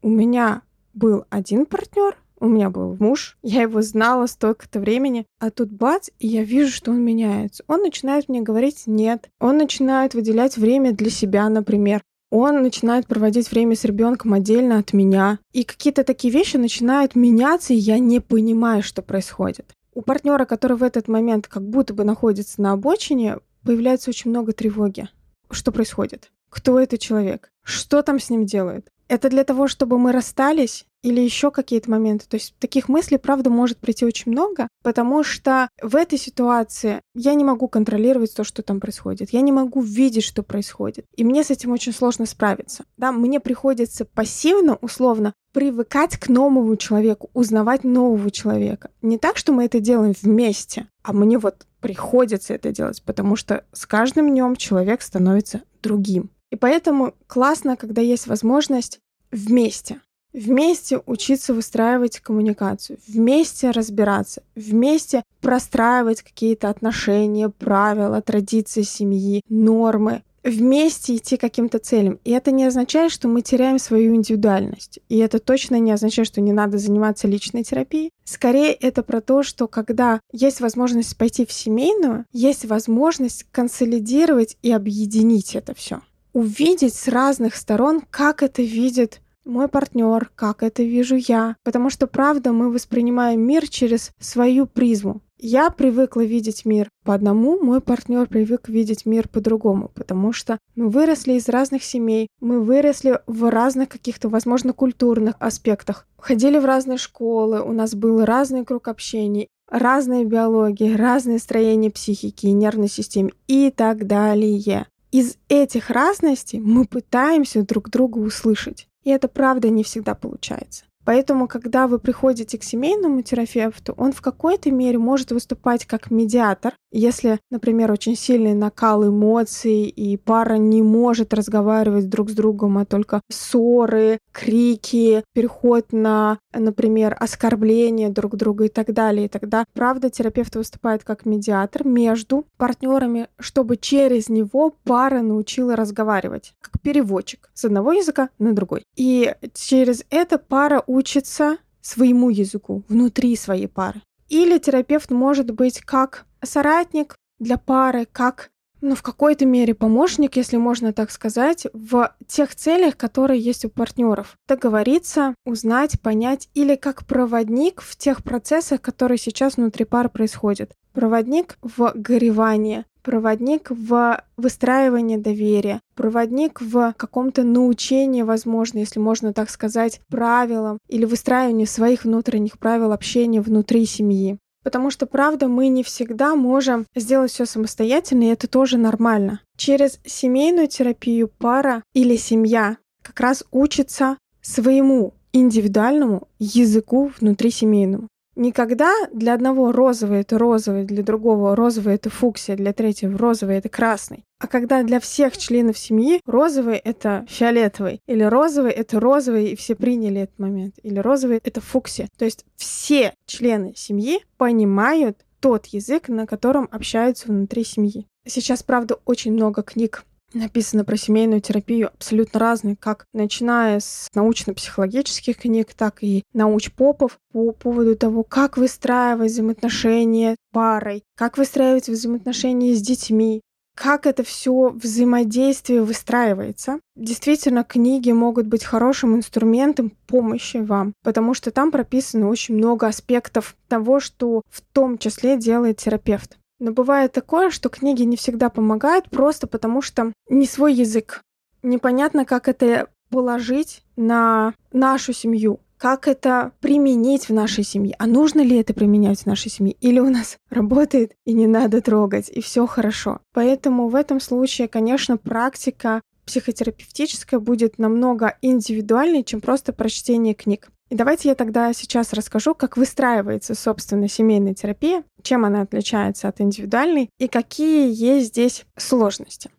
У 0.00 0.08
меня 0.08 0.62
был 0.96 1.24
один 1.30 1.66
партнер, 1.66 2.16
у 2.40 2.48
меня 2.48 2.68
был 2.68 2.96
муж, 2.98 3.38
я 3.42 3.62
его 3.62 3.80
знала 3.82 4.26
столько-то 4.26 4.80
времени, 4.80 5.24
а 5.38 5.50
тут 5.50 5.70
бац, 5.70 6.08
и 6.18 6.26
я 6.26 6.42
вижу, 6.42 6.72
что 6.72 6.90
он 6.90 7.02
меняется. 7.02 7.62
Он 7.68 7.80
начинает 7.80 8.28
мне 8.28 8.42
говорить 8.42 8.82
«нет», 8.86 9.30
он 9.38 9.58
начинает 9.58 10.14
выделять 10.14 10.56
время 10.56 10.92
для 10.92 11.10
себя, 11.10 11.48
например 11.48 12.02
он 12.30 12.62
начинает 12.62 13.06
проводить 13.06 13.50
время 13.50 13.76
с 13.76 13.84
ребенком 13.84 14.34
отдельно 14.34 14.78
от 14.78 14.92
меня. 14.92 15.38
И 15.52 15.64
какие-то 15.64 16.04
такие 16.04 16.32
вещи 16.32 16.56
начинают 16.56 17.14
меняться, 17.14 17.72
и 17.72 17.76
я 17.76 17.98
не 17.98 18.20
понимаю, 18.20 18.82
что 18.82 19.02
происходит. 19.02 19.72
У 19.94 20.02
партнера, 20.02 20.44
который 20.44 20.76
в 20.76 20.82
этот 20.82 21.08
момент 21.08 21.46
как 21.46 21.62
будто 21.62 21.94
бы 21.94 22.04
находится 22.04 22.60
на 22.60 22.72
обочине, 22.72 23.38
появляется 23.64 24.10
очень 24.10 24.30
много 24.30 24.52
тревоги. 24.52 25.08
Что 25.50 25.72
происходит? 25.72 26.30
Кто 26.50 26.78
этот 26.80 27.00
человек? 27.00 27.50
Что 27.62 28.02
там 28.02 28.18
с 28.18 28.28
ним 28.28 28.44
делают? 28.44 28.90
Это 29.08 29.28
для 29.28 29.44
того, 29.44 29.68
чтобы 29.68 29.98
мы 29.98 30.12
расстались? 30.12 30.86
или 31.06 31.20
еще 31.20 31.52
какие-то 31.52 31.88
моменты. 31.88 32.26
То 32.28 32.36
есть 32.36 32.54
таких 32.58 32.88
мыслей, 32.88 33.18
правда, 33.18 33.48
может 33.48 33.78
прийти 33.78 34.04
очень 34.04 34.32
много, 34.32 34.66
потому 34.82 35.22
что 35.22 35.68
в 35.80 35.94
этой 35.94 36.18
ситуации 36.18 37.00
я 37.14 37.34
не 37.34 37.44
могу 37.44 37.68
контролировать 37.68 38.34
то, 38.34 38.42
что 38.42 38.62
там 38.62 38.80
происходит. 38.80 39.30
Я 39.30 39.40
не 39.42 39.52
могу 39.52 39.80
видеть, 39.80 40.24
что 40.24 40.42
происходит. 40.42 41.06
И 41.14 41.22
мне 41.22 41.44
с 41.44 41.50
этим 41.50 41.70
очень 41.70 41.92
сложно 41.92 42.26
справиться. 42.26 42.84
Да, 42.96 43.12
мне 43.12 43.38
приходится 43.38 44.04
пассивно, 44.04 44.78
условно, 44.80 45.32
привыкать 45.52 46.16
к 46.16 46.28
новому 46.28 46.76
человеку, 46.76 47.30
узнавать 47.34 47.84
нового 47.84 48.30
человека. 48.32 48.90
Не 49.00 49.16
так, 49.16 49.36
что 49.36 49.52
мы 49.52 49.66
это 49.66 49.78
делаем 49.78 50.12
вместе, 50.20 50.88
а 51.04 51.12
мне 51.12 51.38
вот 51.38 51.66
приходится 51.80 52.52
это 52.52 52.72
делать, 52.72 53.00
потому 53.04 53.36
что 53.36 53.64
с 53.72 53.86
каждым 53.86 54.30
днем 54.30 54.56
человек 54.56 55.02
становится 55.02 55.62
другим. 55.82 56.30
И 56.50 56.56
поэтому 56.56 57.14
классно, 57.26 57.76
когда 57.76 58.00
есть 58.00 58.26
возможность 58.26 59.00
вместе 59.30 60.00
вместе 60.36 61.00
учиться 61.06 61.54
выстраивать 61.54 62.20
коммуникацию, 62.20 62.98
вместе 63.08 63.70
разбираться, 63.70 64.42
вместе 64.54 65.22
простраивать 65.40 66.22
какие-то 66.22 66.68
отношения, 66.68 67.48
правила, 67.48 68.20
традиции 68.20 68.82
семьи, 68.82 69.40
нормы, 69.48 70.22
вместе 70.44 71.16
идти 71.16 71.36
к 71.36 71.40
каким-то 71.40 71.78
целям. 71.78 72.20
И 72.24 72.30
это 72.30 72.50
не 72.52 72.64
означает, 72.66 73.10
что 73.10 73.28
мы 73.28 73.40
теряем 73.40 73.78
свою 73.78 74.14
индивидуальность. 74.14 75.00
И 75.08 75.18
это 75.18 75.38
точно 75.38 75.80
не 75.80 75.90
означает, 75.90 76.28
что 76.28 76.40
не 76.40 76.52
надо 76.52 76.78
заниматься 76.78 77.26
личной 77.26 77.64
терапией. 77.64 78.10
Скорее, 78.24 78.72
это 78.72 79.02
про 79.02 79.20
то, 79.20 79.42
что 79.42 79.66
когда 79.66 80.20
есть 80.32 80.60
возможность 80.60 81.16
пойти 81.16 81.46
в 81.46 81.52
семейную, 81.52 82.26
есть 82.32 82.64
возможность 82.64 83.46
консолидировать 83.50 84.56
и 84.62 84.70
объединить 84.70 85.56
это 85.56 85.74
все. 85.74 86.00
Увидеть 86.36 86.92
с 86.92 87.08
разных 87.08 87.56
сторон, 87.56 88.02
как 88.10 88.42
это 88.42 88.60
видит 88.60 89.22
мой 89.46 89.68
партнер, 89.68 90.30
как 90.34 90.62
это 90.62 90.82
вижу 90.82 91.16
я. 91.16 91.56
Потому 91.64 91.88
что, 91.88 92.06
правда, 92.06 92.52
мы 92.52 92.70
воспринимаем 92.70 93.40
мир 93.40 93.66
через 93.66 94.10
свою 94.20 94.66
призму. 94.66 95.22
Я 95.38 95.70
привыкла 95.70 96.20
видеть 96.20 96.66
мир 96.66 96.90
по 97.06 97.14
одному, 97.14 97.58
мой 97.58 97.80
партнер 97.80 98.26
привык 98.26 98.68
видеть 98.68 99.06
мир 99.06 99.28
по-другому, 99.28 99.90
потому 99.94 100.34
что 100.34 100.58
мы 100.74 100.90
выросли 100.90 101.32
из 101.38 101.48
разных 101.48 101.82
семей, 101.82 102.28
мы 102.38 102.60
выросли 102.60 103.18
в 103.26 103.50
разных 103.50 103.88
каких-то, 103.88 104.28
возможно, 104.28 104.74
культурных 104.74 105.36
аспектах, 105.38 106.06
ходили 106.18 106.58
в 106.58 106.66
разные 106.66 106.98
школы, 106.98 107.62
у 107.62 107.72
нас 107.72 107.94
был 107.94 108.26
разный 108.26 108.62
круг 108.66 108.88
общения, 108.88 109.48
разные 109.70 110.26
биологии, 110.26 110.94
разные 110.94 111.38
строения 111.38 111.90
психики 111.90 112.44
и 112.44 112.52
нервной 112.52 112.88
системы 112.88 113.32
и 113.46 113.70
так 113.70 114.06
далее. 114.06 114.86
Из 115.16 115.38
этих 115.48 115.88
разностей 115.88 116.60
мы 116.60 116.84
пытаемся 116.84 117.62
друг 117.62 117.88
друга 117.88 118.18
услышать. 118.18 118.86
И 119.02 119.08
это 119.08 119.28
правда 119.28 119.70
не 119.70 119.82
всегда 119.82 120.14
получается. 120.14 120.84
Поэтому, 121.06 121.46
когда 121.46 121.86
вы 121.86 122.00
приходите 122.00 122.58
к 122.58 122.64
семейному 122.64 123.22
терапевту, 123.22 123.94
он 123.96 124.12
в 124.12 124.20
какой-то 124.20 124.72
мере 124.72 124.98
может 124.98 125.30
выступать 125.30 125.86
как 125.86 126.10
медиатор. 126.10 126.74
Если, 126.90 127.38
например, 127.48 127.92
очень 127.92 128.16
сильный 128.16 128.54
накал 128.54 129.06
эмоций, 129.06 129.84
и 129.84 130.16
пара 130.16 130.54
не 130.54 130.82
может 130.82 131.32
разговаривать 131.32 132.08
друг 132.08 132.30
с 132.30 132.34
другом, 132.34 132.78
а 132.78 132.84
только 132.84 133.20
ссоры, 133.30 134.18
крики, 134.32 135.22
переход 135.32 135.92
на, 135.92 136.38
например, 136.52 137.16
оскорбление 137.20 138.08
друг 138.08 138.34
друга 138.34 138.64
и 138.64 138.68
так 138.68 138.92
далее. 138.92 139.26
И 139.26 139.28
тогда, 139.28 139.64
правда, 139.74 140.10
терапевт 140.10 140.56
выступает 140.56 141.04
как 141.04 141.24
медиатор 141.24 141.86
между 141.86 142.46
партнерами, 142.56 143.28
чтобы 143.38 143.76
через 143.76 144.28
него 144.28 144.74
пара 144.82 145.20
научила 145.22 145.76
разговаривать, 145.76 146.54
как 146.60 146.80
переводчик 146.82 147.48
с 147.54 147.64
одного 147.64 147.92
языка 147.92 148.30
на 148.40 148.52
другой. 148.54 148.82
И 148.96 149.32
через 149.54 150.04
это 150.10 150.38
пара 150.38 150.82
учится 150.96 151.58
своему 151.82 152.30
языку 152.30 152.82
внутри 152.88 153.36
своей 153.36 153.68
пары. 153.68 154.00
Или 154.28 154.58
терапевт 154.58 155.10
может 155.10 155.50
быть 155.50 155.80
как 155.80 156.24
соратник 156.42 157.16
для 157.38 157.58
пары, 157.58 158.06
как 158.10 158.50
ну, 158.80 158.94
в 158.94 159.02
какой-то 159.02 159.46
мере 159.46 159.74
помощник, 159.74 160.36
если 160.36 160.56
можно 160.56 160.92
так 160.92 161.10
сказать, 161.10 161.66
в 161.72 162.14
тех 162.26 162.54
целях, 162.54 162.96
которые 162.96 163.40
есть 163.40 163.64
у 163.64 163.68
партнеров. 163.68 164.36
Договориться, 164.48 165.34
узнать, 165.44 166.00
понять, 166.00 166.48
или 166.54 166.76
как 166.76 167.06
проводник 167.06 167.80
в 167.80 167.96
тех 167.96 168.22
процессах, 168.22 168.80
которые 168.80 169.18
сейчас 169.18 169.56
внутри 169.56 169.84
пары 169.84 170.08
происходят. 170.08 170.72
Проводник 170.92 171.58
в 171.62 171.92
горевание, 171.94 172.84
проводник 173.06 173.70
в 173.70 174.20
выстраивании 174.36 175.16
доверия, 175.16 175.80
проводник 175.94 176.60
в 176.60 176.92
каком-то 176.96 177.44
научении, 177.44 178.22
возможно, 178.22 178.80
если 178.80 178.98
можно 178.98 179.32
так 179.32 179.48
сказать, 179.48 180.00
правилам 180.08 180.78
или 180.88 181.04
выстраивании 181.04 181.66
своих 181.66 182.04
внутренних 182.04 182.58
правил 182.58 182.90
общения 182.90 183.40
внутри 183.40 183.86
семьи. 183.86 184.38
Потому 184.64 184.90
что, 184.90 185.06
правда, 185.06 185.46
мы 185.46 185.68
не 185.68 185.84
всегда 185.84 186.34
можем 186.34 186.84
сделать 186.96 187.30
все 187.30 187.46
самостоятельно, 187.46 188.24
и 188.24 188.32
это 188.32 188.48
тоже 188.48 188.76
нормально. 188.76 189.40
Через 189.56 190.00
семейную 190.04 190.66
терапию 190.66 191.28
пара 191.28 191.84
или 191.94 192.16
семья 192.16 192.76
как 193.04 193.20
раз 193.20 193.44
учится 193.52 194.18
своему 194.42 195.14
индивидуальному 195.32 196.26
языку 196.40 197.12
внутрисемейному. 197.20 198.08
Никогда 198.36 198.92
для 199.14 199.32
одного 199.32 199.72
розовый 199.72 200.20
это 200.20 200.36
розовый, 200.36 200.84
для 200.84 201.02
другого 201.02 201.56
розовый 201.56 201.94
это 201.94 202.10
фуксия, 202.10 202.54
для 202.54 202.74
третьего 202.74 203.16
розовый 203.16 203.56
это 203.56 203.70
красный. 203.70 204.24
А 204.38 204.46
когда 204.46 204.82
для 204.82 205.00
всех 205.00 205.38
членов 205.38 205.78
семьи 205.78 206.20
розовый 206.26 206.76
это 206.76 207.24
фиолетовый, 207.30 208.02
или 208.06 208.22
розовый 208.22 208.72
это 208.72 209.00
розовый, 209.00 209.48
и 209.48 209.56
все 209.56 209.74
приняли 209.74 210.20
этот 210.20 210.38
момент, 210.38 210.74
или 210.82 210.98
розовый 210.98 211.40
это 211.42 211.62
фуксия. 211.62 212.08
То 212.18 212.26
есть 212.26 212.44
все 212.56 213.14
члены 213.24 213.72
семьи 213.74 214.20
понимают 214.36 215.24
тот 215.40 215.64
язык, 215.66 216.08
на 216.08 216.26
котором 216.26 216.68
общаются 216.70 217.28
внутри 217.28 217.64
семьи. 217.64 218.06
Сейчас, 218.26 218.62
правда, 218.62 218.98
очень 219.06 219.32
много 219.32 219.62
книг 219.62 220.04
написано 220.32 220.84
про 220.84 220.96
семейную 220.96 221.40
терапию 221.40 221.88
абсолютно 221.88 222.40
разные, 222.40 222.76
как 222.76 223.06
начиная 223.12 223.80
с 223.80 224.08
научно-психологических 224.14 225.36
книг, 225.36 225.74
так 225.74 226.02
и 226.02 226.22
науч-попов 226.32 227.18
по 227.32 227.52
поводу 227.52 227.96
того, 227.96 228.22
как 228.22 228.56
выстраивать 228.56 229.32
взаимоотношения 229.32 230.36
парой, 230.52 231.02
как 231.16 231.38
выстраивать 231.38 231.88
взаимоотношения 231.88 232.74
с 232.74 232.82
детьми, 232.82 233.40
как 233.76 234.06
это 234.06 234.24
все 234.24 234.70
взаимодействие 234.70 235.82
выстраивается. 235.82 236.80
Действительно, 236.96 237.62
книги 237.62 238.10
могут 238.10 238.46
быть 238.46 238.64
хорошим 238.64 239.14
инструментом 239.14 239.92
помощи 240.06 240.56
вам, 240.56 240.94
потому 241.04 241.34
что 241.34 241.50
там 241.50 241.70
прописано 241.70 242.28
очень 242.28 242.56
много 242.56 242.86
аспектов 242.86 243.54
того, 243.68 244.00
что 244.00 244.40
в 244.48 244.62
том 244.72 244.96
числе 244.96 245.36
делает 245.36 245.76
терапевт. 245.76 246.38
Но 246.58 246.72
бывает 246.72 247.12
такое, 247.12 247.50
что 247.50 247.68
книги 247.68 248.02
не 248.02 248.16
всегда 248.16 248.48
помогают 248.48 249.10
просто 249.10 249.46
потому, 249.46 249.82
что 249.82 250.12
не 250.28 250.46
свой 250.46 250.74
язык. 250.74 251.22
Непонятно, 251.62 252.24
как 252.24 252.48
это 252.48 252.88
положить 253.10 253.82
на 253.96 254.54
нашу 254.72 255.12
семью, 255.12 255.60
как 255.78 256.08
это 256.08 256.52
применить 256.60 257.28
в 257.28 257.34
нашей 257.34 257.64
семье. 257.64 257.94
А 257.98 258.06
нужно 258.06 258.40
ли 258.40 258.56
это 258.56 258.72
применять 258.74 259.20
в 259.20 259.26
нашей 259.26 259.50
семье? 259.50 259.74
Или 259.80 259.98
у 259.98 260.10
нас 260.10 260.36
работает 260.50 261.12
и 261.24 261.32
не 261.32 261.46
надо 261.46 261.80
трогать, 261.80 262.28
и 262.30 262.40
все 262.40 262.66
хорошо. 262.66 263.20
Поэтому 263.32 263.88
в 263.88 263.94
этом 263.94 264.20
случае, 264.20 264.68
конечно, 264.68 265.16
практика 265.16 266.00
психотерапевтическая 266.26 267.38
будет 267.38 267.78
намного 267.78 268.36
индивидуальнее, 268.42 269.22
чем 269.22 269.40
просто 269.40 269.72
прочтение 269.72 270.34
книг. 270.34 270.70
И 270.88 270.94
давайте 270.94 271.28
я 271.28 271.34
тогда 271.34 271.72
сейчас 271.72 272.12
расскажу, 272.12 272.54
как 272.54 272.76
выстраивается, 272.76 273.56
собственно, 273.56 274.08
семейная 274.08 274.54
терапия, 274.54 275.02
чем 275.22 275.44
она 275.44 275.62
отличается 275.62 276.28
от 276.28 276.40
индивидуальной 276.40 277.10
и 277.18 277.26
какие 277.26 277.92
есть 277.92 278.28
здесь 278.28 278.64
сложности. 278.76 279.50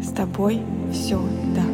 С 0.00 0.12
тобой 0.12 0.62
все 0.92 1.20
так. 1.56 1.64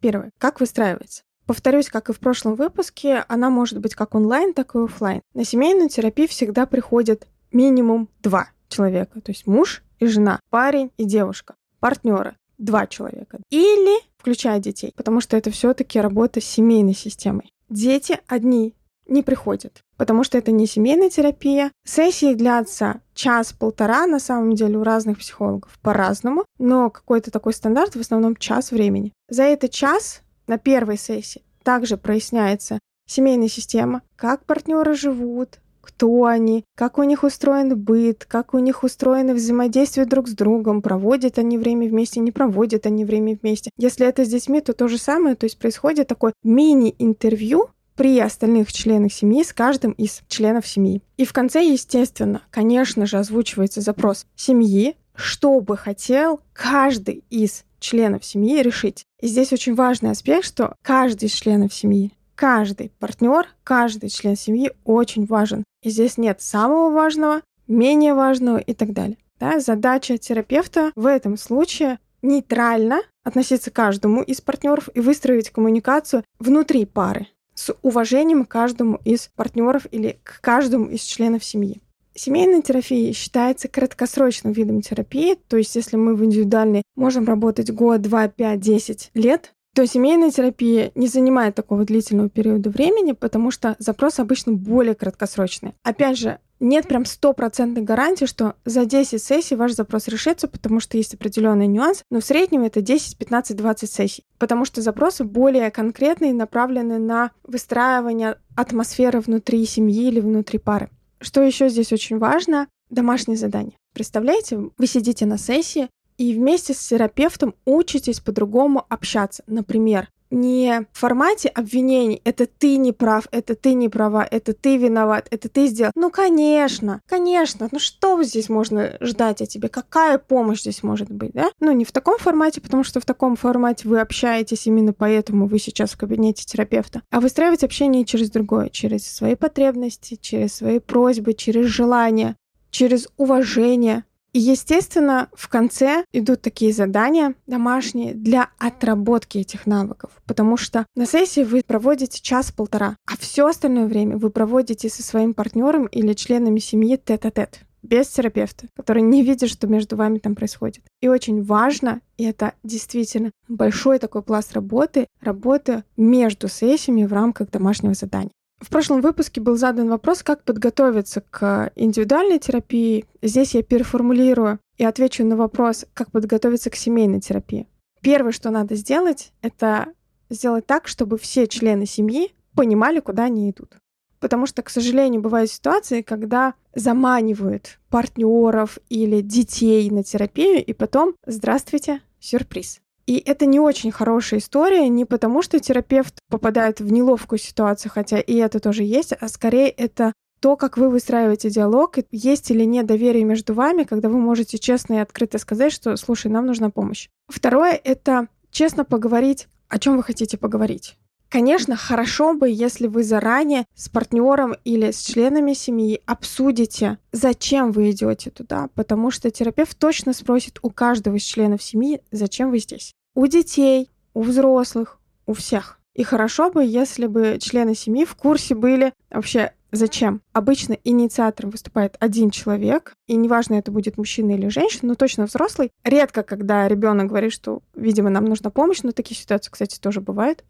Первое. 0.00 0.30
Как 0.36 0.60
выстраивается? 0.60 1.22
Повторюсь, 1.46 1.88
как 1.88 2.10
и 2.10 2.12
в 2.12 2.20
прошлом 2.20 2.54
выпуске, 2.54 3.24
она 3.28 3.48
может 3.48 3.80
быть 3.80 3.94
как 3.94 4.14
онлайн, 4.14 4.52
так 4.52 4.74
и 4.74 4.78
офлайн. 4.78 5.22
На 5.32 5.44
семейную 5.44 5.88
терапию 5.88 6.28
всегда 6.28 6.66
приходят 6.66 7.26
минимум 7.50 8.10
два 8.22 8.50
человека, 8.68 9.22
то 9.22 9.32
есть 9.32 9.46
муж 9.46 9.82
и 9.98 10.06
жена, 10.06 10.40
парень 10.50 10.90
и 10.98 11.04
девушка, 11.04 11.54
партнеры 11.80 12.36
два 12.58 12.86
человека. 12.86 13.38
Или 13.50 14.00
включая 14.18 14.58
детей, 14.58 14.92
потому 14.96 15.20
что 15.20 15.36
это 15.36 15.50
все-таки 15.50 16.00
работа 16.00 16.40
с 16.40 16.44
семейной 16.44 16.94
системой. 16.94 17.52
Дети 17.68 18.18
одни 18.26 18.74
не 19.06 19.22
приходят, 19.22 19.82
потому 19.96 20.22
что 20.22 20.36
это 20.36 20.52
не 20.52 20.66
семейная 20.66 21.08
терапия. 21.10 21.72
Сессии 21.84 22.34
длятся 22.34 23.00
час-полтора, 23.14 24.06
на 24.06 24.18
самом 24.18 24.54
деле 24.54 24.78
у 24.78 24.84
разных 24.84 25.18
психологов 25.18 25.78
по-разному, 25.80 26.44
но 26.58 26.90
какой-то 26.90 27.30
такой 27.30 27.54
стандарт 27.54 27.96
в 27.96 28.00
основном 28.00 28.36
час 28.36 28.70
времени. 28.70 29.12
За 29.28 29.44
этот 29.44 29.70
час 29.70 30.20
на 30.46 30.58
первой 30.58 30.98
сессии 30.98 31.42
также 31.62 31.96
проясняется 31.96 32.78
семейная 33.06 33.48
система, 33.48 34.02
как 34.16 34.44
партнеры 34.44 34.94
живут, 34.94 35.60
кто 35.88 36.26
они, 36.26 36.66
как 36.76 36.98
у 36.98 37.02
них 37.02 37.24
устроен 37.24 37.74
быт, 37.74 38.26
как 38.26 38.52
у 38.52 38.58
них 38.58 38.84
устроено 38.84 39.32
взаимодействие 39.32 40.04
друг 40.04 40.28
с 40.28 40.32
другом, 40.32 40.82
проводят 40.82 41.38
они 41.38 41.56
время 41.56 41.88
вместе, 41.88 42.20
не 42.20 42.30
проводят 42.30 42.84
они 42.84 43.06
время 43.06 43.38
вместе. 43.40 43.70
Если 43.78 44.06
это 44.06 44.24
с 44.26 44.28
детьми, 44.28 44.60
то 44.60 44.74
то 44.74 44.86
же 44.86 44.98
самое, 44.98 45.34
то 45.34 45.44
есть 45.44 45.58
происходит 45.58 46.06
такое 46.06 46.34
мини-интервью 46.44 47.70
при 47.96 48.20
остальных 48.20 48.70
членах 48.70 49.12
семьи 49.12 49.42
с 49.42 49.54
каждым 49.54 49.92
из 49.92 50.20
членов 50.28 50.66
семьи. 50.66 51.02
И 51.16 51.24
в 51.24 51.32
конце, 51.32 51.64
естественно, 51.64 52.42
конечно 52.50 53.06
же, 53.06 53.16
озвучивается 53.16 53.80
запрос 53.80 54.26
семьи, 54.36 54.94
что 55.14 55.58
бы 55.60 55.76
хотел 55.76 56.40
каждый 56.52 57.24
из 57.30 57.64
членов 57.80 58.26
семьи 58.26 58.60
решить. 58.62 59.04
И 59.20 59.26
здесь 59.26 59.52
очень 59.54 59.74
важный 59.74 60.10
аспект, 60.10 60.44
что 60.44 60.74
каждый 60.82 61.24
из 61.24 61.32
членов 61.32 61.72
семьи 61.72 62.12
каждый 62.38 62.92
партнер, 63.00 63.48
каждый 63.64 64.10
член 64.10 64.36
семьи 64.36 64.70
очень 64.84 65.26
важен. 65.26 65.64
И 65.82 65.90
здесь 65.90 66.18
нет 66.18 66.40
самого 66.40 66.90
важного, 66.90 67.42
менее 67.66 68.14
важного 68.14 68.58
и 68.58 68.74
так 68.74 68.92
далее. 68.92 69.18
Да, 69.38 69.60
задача 69.60 70.18
терапевта 70.18 70.92
в 70.96 71.06
этом 71.06 71.36
случае 71.36 71.98
нейтрально 72.22 73.00
относиться 73.22 73.70
к 73.70 73.74
каждому 73.74 74.22
из 74.22 74.40
партнеров 74.40 74.88
и 74.94 75.00
выстроить 75.00 75.50
коммуникацию 75.50 76.24
внутри 76.40 76.84
пары 76.84 77.28
с 77.54 77.74
уважением 77.82 78.44
к 78.44 78.48
каждому 78.48 79.00
из 79.04 79.28
партнеров 79.34 79.86
или 79.90 80.18
к 80.22 80.40
каждому 80.40 80.86
из 80.86 81.02
членов 81.02 81.44
семьи. 81.44 81.80
Семейная 82.14 82.62
терапия 82.62 83.12
считается 83.12 83.68
краткосрочным 83.68 84.52
видом 84.52 84.80
терапии, 84.80 85.36
то 85.46 85.56
есть 85.56 85.76
если 85.76 85.96
мы 85.96 86.16
в 86.16 86.24
индивидуальной 86.24 86.82
можем 86.96 87.24
работать 87.26 87.70
год, 87.70 88.02
два, 88.02 88.26
пять, 88.26 88.58
десять 88.58 89.10
лет, 89.14 89.54
то 89.74 89.86
семейная 89.86 90.30
терапия 90.30 90.90
не 90.94 91.06
занимает 91.06 91.54
такого 91.54 91.84
длительного 91.84 92.28
периода 92.28 92.70
времени, 92.70 93.12
потому 93.12 93.50
что 93.50 93.76
запрос 93.78 94.18
обычно 94.18 94.52
более 94.52 94.94
краткосрочный. 94.94 95.74
Опять 95.84 96.18
же, 96.18 96.38
нет 96.60 96.88
прям 96.88 97.04
стопроцентной 97.04 97.82
гарантии, 97.82 98.24
что 98.24 98.54
за 98.64 98.84
10 98.84 99.22
сессий 99.22 99.54
ваш 99.54 99.72
запрос 99.72 100.08
решится, 100.08 100.48
потому 100.48 100.80
что 100.80 100.96
есть 100.96 101.14
определенный 101.14 101.68
нюанс, 101.68 102.02
но 102.10 102.20
в 102.20 102.24
среднем 102.24 102.62
это 102.62 102.80
10, 102.80 103.16
15, 103.16 103.56
20 103.56 103.90
сессий, 103.90 104.24
потому 104.38 104.64
что 104.64 104.82
запросы 104.82 105.24
более 105.24 105.70
конкретные, 105.70 106.34
направлены 106.34 106.98
на 106.98 107.30
выстраивание 107.44 108.38
атмосферы 108.56 109.20
внутри 109.20 109.64
семьи 109.66 110.08
или 110.08 110.20
внутри 110.20 110.58
пары. 110.58 110.90
Что 111.20 111.42
еще 111.42 111.68
здесь 111.68 111.92
очень 111.92 112.18
важно? 112.18 112.66
Домашнее 112.90 113.36
задание. 113.36 113.76
Представляете, 113.92 114.70
вы 114.76 114.86
сидите 114.86 115.26
на 115.26 115.38
сессии, 115.38 115.88
и 116.18 116.34
вместе 116.34 116.74
с 116.74 116.86
терапевтом 116.86 117.54
учитесь 117.64 118.20
по-другому 118.20 118.84
общаться. 118.88 119.42
Например, 119.46 120.08
не 120.30 120.86
в 120.92 120.98
формате 120.98 121.48
обвинений 121.48 122.20
«это 122.24 122.46
ты 122.46 122.76
не 122.76 122.92
прав», 122.92 123.26
«это 123.30 123.54
ты 123.54 123.72
не 123.72 123.88
права», 123.88 124.26
«это 124.30 124.52
ты 124.52 124.76
виноват», 124.76 125.26
«это 125.30 125.48
ты 125.48 125.66
сделал». 125.68 125.92
Ну, 125.94 126.10
конечно, 126.10 127.00
конечно, 127.06 127.68
ну 127.72 127.78
что 127.78 128.22
здесь 128.22 128.48
можно 128.48 128.96
ждать 129.00 129.40
от 129.40 129.48
тебя? 129.48 129.68
Какая 129.68 130.18
помощь 130.18 130.60
здесь 130.60 130.82
может 130.82 131.10
быть, 131.10 131.32
да? 131.32 131.50
Ну, 131.60 131.72
не 131.72 131.84
в 131.84 131.92
таком 131.92 132.18
формате, 132.18 132.60
потому 132.60 132.84
что 132.84 133.00
в 133.00 133.06
таком 133.06 133.36
формате 133.36 133.88
вы 133.88 134.00
общаетесь, 134.00 134.66
именно 134.66 134.92
поэтому 134.92 135.46
вы 135.46 135.58
сейчас 135.58 135.92
в 135.92 135.96
кабинете 135.96 136.44
терапевта. 136.44 137.02
А 137.10 137.20
выстраивать 137.20 137.64
общение 137.64 138.04
через 138.04 138.30
другое, 138.30 138.68
через 138.68 139.06
свои 139.06 139.34
потребности, 139.34 140.18
через 140.20 140.54
свои 140.54 140.78
просьбы, 140.78 141.32
через 141.32 141.66
желания, 141.66 142.36
через 142.70 143.08
уважение, 143.16 144.04
и, 144.32 144.38
естественно, 144.40 145.28
в 145.32 145.48
конце 145.48 146.04
идут 146.12 146.42
такие 146.42 146.72
задания 146.72 147.34
домашние 147.46 148.14
для 148.14 148.50
отработки 148.58 149.38
этих 149.38 149.66
навыков, 149.66 150.10
потому 150.26 150.56
что 150.56 150.86
на 150.94 151.06
сессии 151.06 151.44
вы 151.44 151.62
проводите 151.66 152.20
час-полтора, 152.20 152.96
а 153.06 153.16
все 153.18 153.46
остальное 153.46 153.86
время 153.86 154.16
вы 154.18 154.30
проводите 154.30 154.88
со 154.88 155.02
своим 155.02 155.34
партнером 155.34 155.86
или 155.86 156.12
членами 156.12 156.58
семьи 156.58 156.96
тет-а-тет 156.96 157.60
без 157.82 158.08
терапевта, 158.08 158.66
который 158.76 159.02
не 159.02 159.22
видит, 159.22 159.50
что 159.50 159.66
между 159.66 159.96
вами 159.96 160.18
там 160.18 160.34
происходит. 160.34 160.84
И 161.00 161.08
очень 161.08 161.42
важно, 161.42 162.00
и 162.16 162.24
это 162.24 162.52
действительно 162.62 163.30
большой 163.48 163.98
такой 163.98 164.22
пласт 164.22 164.52
работы, 164.52 165.06
работы 165.20 165.84
между 165.96 166.48
сессиями 166.48 167.06
в 167.06 167.12
рамках 167.12 167.50
домашнего 167.50 167.94
задания. 167.94 168.32
В 168.60 168.70
прошлом 168.70 169.00
выпуске 169.00 169.40
был 169.40 169.56
задан 169.56 169.88
вопрос, 169.88 170.22
как 170.22 170.42
подготовиться 170.42 171.20
к 171.20 171.70
индивидуальной 171.76 172.38
терапии. 172.38 173.04
Здесь 173.22 173.54
я 173.54 173.62
переформулирую 173.62 174.58
и 174.76 174.84
отвечу 174.84 175.24
на 175.24 175.36
вопрос, 175.36 175.86
как 175.94 176.10
подготовиться 176.10 176.68
к 176.70 176.74
семейной 176.76 177.20
терапии. 177.20 177.68
Первое, 178.00 178.32
что 178.32 178.50
надо 178.50 178.74
сделать, 178.74 179.32
это 179.42 179.86
сделать 180.28 180.66
так, 180.66 180.88
чтобы 180.88 181.18
все 181.18 181.46
члены 181.46 181.86
семьи 181.86 182.32
понимали, 182.54 183.00
куда 183.00 183.24
они 183.24 183.50
идут. 183.50 183.76
Потому 184.20 184.46
что, 184.46 184.62
к 184.62 184.70
сожалению, 184.70 185.20
бывают 185.20 185.50
ситуации, 185.50 186.02
когда 186.02 186.54
заманивают 186.74 187.78
партнеров 187.88 188.78
или 188.88 189.20
детей 189.20 189.88
на 189.90 190.02
терапию, 190.02 190.64
и 190.64 190.72
потом 190.72 191.14
«Здравствуйте, 191.24 192.00
сюрприз». 192.18 192.80
И 193.08 193.22
это 193.24 193.46
не 193.46 193.58
очень 193.58 193.90
хорошая 193.90 194.38
история, 194.38 194.86
не 194.90 195.06
потому 195.06 195.40
что 195.40 195.58
терапевт 195.58 196.18
попадает 196.28 196.80
в 196.80 196.92
неловкую 196.92 197.38
ситуацию, 197.38 197.90
хотя 197.90 198.20
и 198.20 198.34
это 198.34 198.60
тоже 198.60 198.82
есть, 198.82 199.14
а 199.18 199.28
скорее 199.28 199.70
это 199.70 200.12
то, 200.40 200.56
как 200.56 200.76
вы 200.76 200.90
выстраиваете 200.90 201.48
диалог, 201.48 201.96
есть 202.10 202.50
или 202.50 202.64
нет 202.64 202.84
доверия 202.84 203.24
между 203.24 203.54
вами, 203.54 203.84
когда 203.84 204.10
вы 204.10 204.18
можете 204.18 204.58
честно 204.58 204.92
и 204.92 204.98
открыто 204.98 205.38
сказать, 205.38 205.72
что, 205.72 205.96
слушай, 205.96 206.30
нам 206.30 206.44
нужна 206.44 206.68
помощь. 206.68 207.08
Второе— 207.28 207.80
это 207.82 208.28
честно 208.50 208.84
поговорить, 208.84 209.48
о 209.70 209.78
чем 209.78 209.96
вы 209.96 210.02
хотите 210.02 210.36
поговорить. 210.36 210.98
Конечно, 211.30 211.76
хорошо 211.76 212.34
бы, 212.34 212.50
если 212.50 212.88
вы 212.88 213.02
заранее 213.04 213.64
с 213.74 213.88
партнером 213.88 214.54
или 214.64 214.90
с 214.90 215.00
членами 215.00 215.54
семьи 215.54 216.02
обсудите, 216.04 216.98
зачем 217.12 217.72
вы 217.72 217.90
идете 217.90 218.30
туда, 218.30 218.68
потому 218.74 219.10
что 219.10 219.30
терапевт 219.30 219.78
точно 219.78 220.12
спросит 220.12 220.58
у 220.60 220.68
каждого 220.68 221.16
из 221.16 221.22
членов 221.22 221.62
семьи, 221.62 222.02
зачем 222.12 222.50
вы 222.50 222.58
здесь 222.58 222.94
у 223.18 223.26
детей, 223.26 223.90
у 224.14 224.22
взрослых, 224.22 225.00
у 225.26 225.32
всех. 225.32 225.80
И 225.92 226.04
хорошо 226.04 226.52
бы, 226.52 226.64
если 226.64 227.08
бы 227.08 227.38
члены 227.40 227.74
семьи 227.74 228.04
в 228.04 228.14
курсе 228.14 228.54
были 228.54 228.92
вообще 229.10 229.52
Зачем? 229.70 230.22
Обычно 230.32 230.78
инициатором 230.82 231.50
выступает 231.50 231.96
один 232.00 232.30
человек, 232.30 232.94
и 233.06 233.16
неважно, 233.16 233.56
это 233.56 233.70
будет 233.70 233.98
мужчина 233.98 234.30
или 234.30 234.48
женщина, 234.48 234.88
но 234.88 234.94
точно 234.94 235.26
взрослый. 235.26 235.70
Редко, 235.84 236.22
когда 236.22 236.66
ребенок 236.66 237.08
говорит, 237.08 237.34
что, 237.34 237.60
видимо, 237.74 238.08
нам 238.08 238.24
нужна 238.24 238.48
помощь, 238.48 238.80
но 238.82 238.92
такие 238.92 239.20
ситуации, 239.20 239.50
кстати, 239.50 239.78
тоже 239.78 240.00
бывают. 240.00 240.42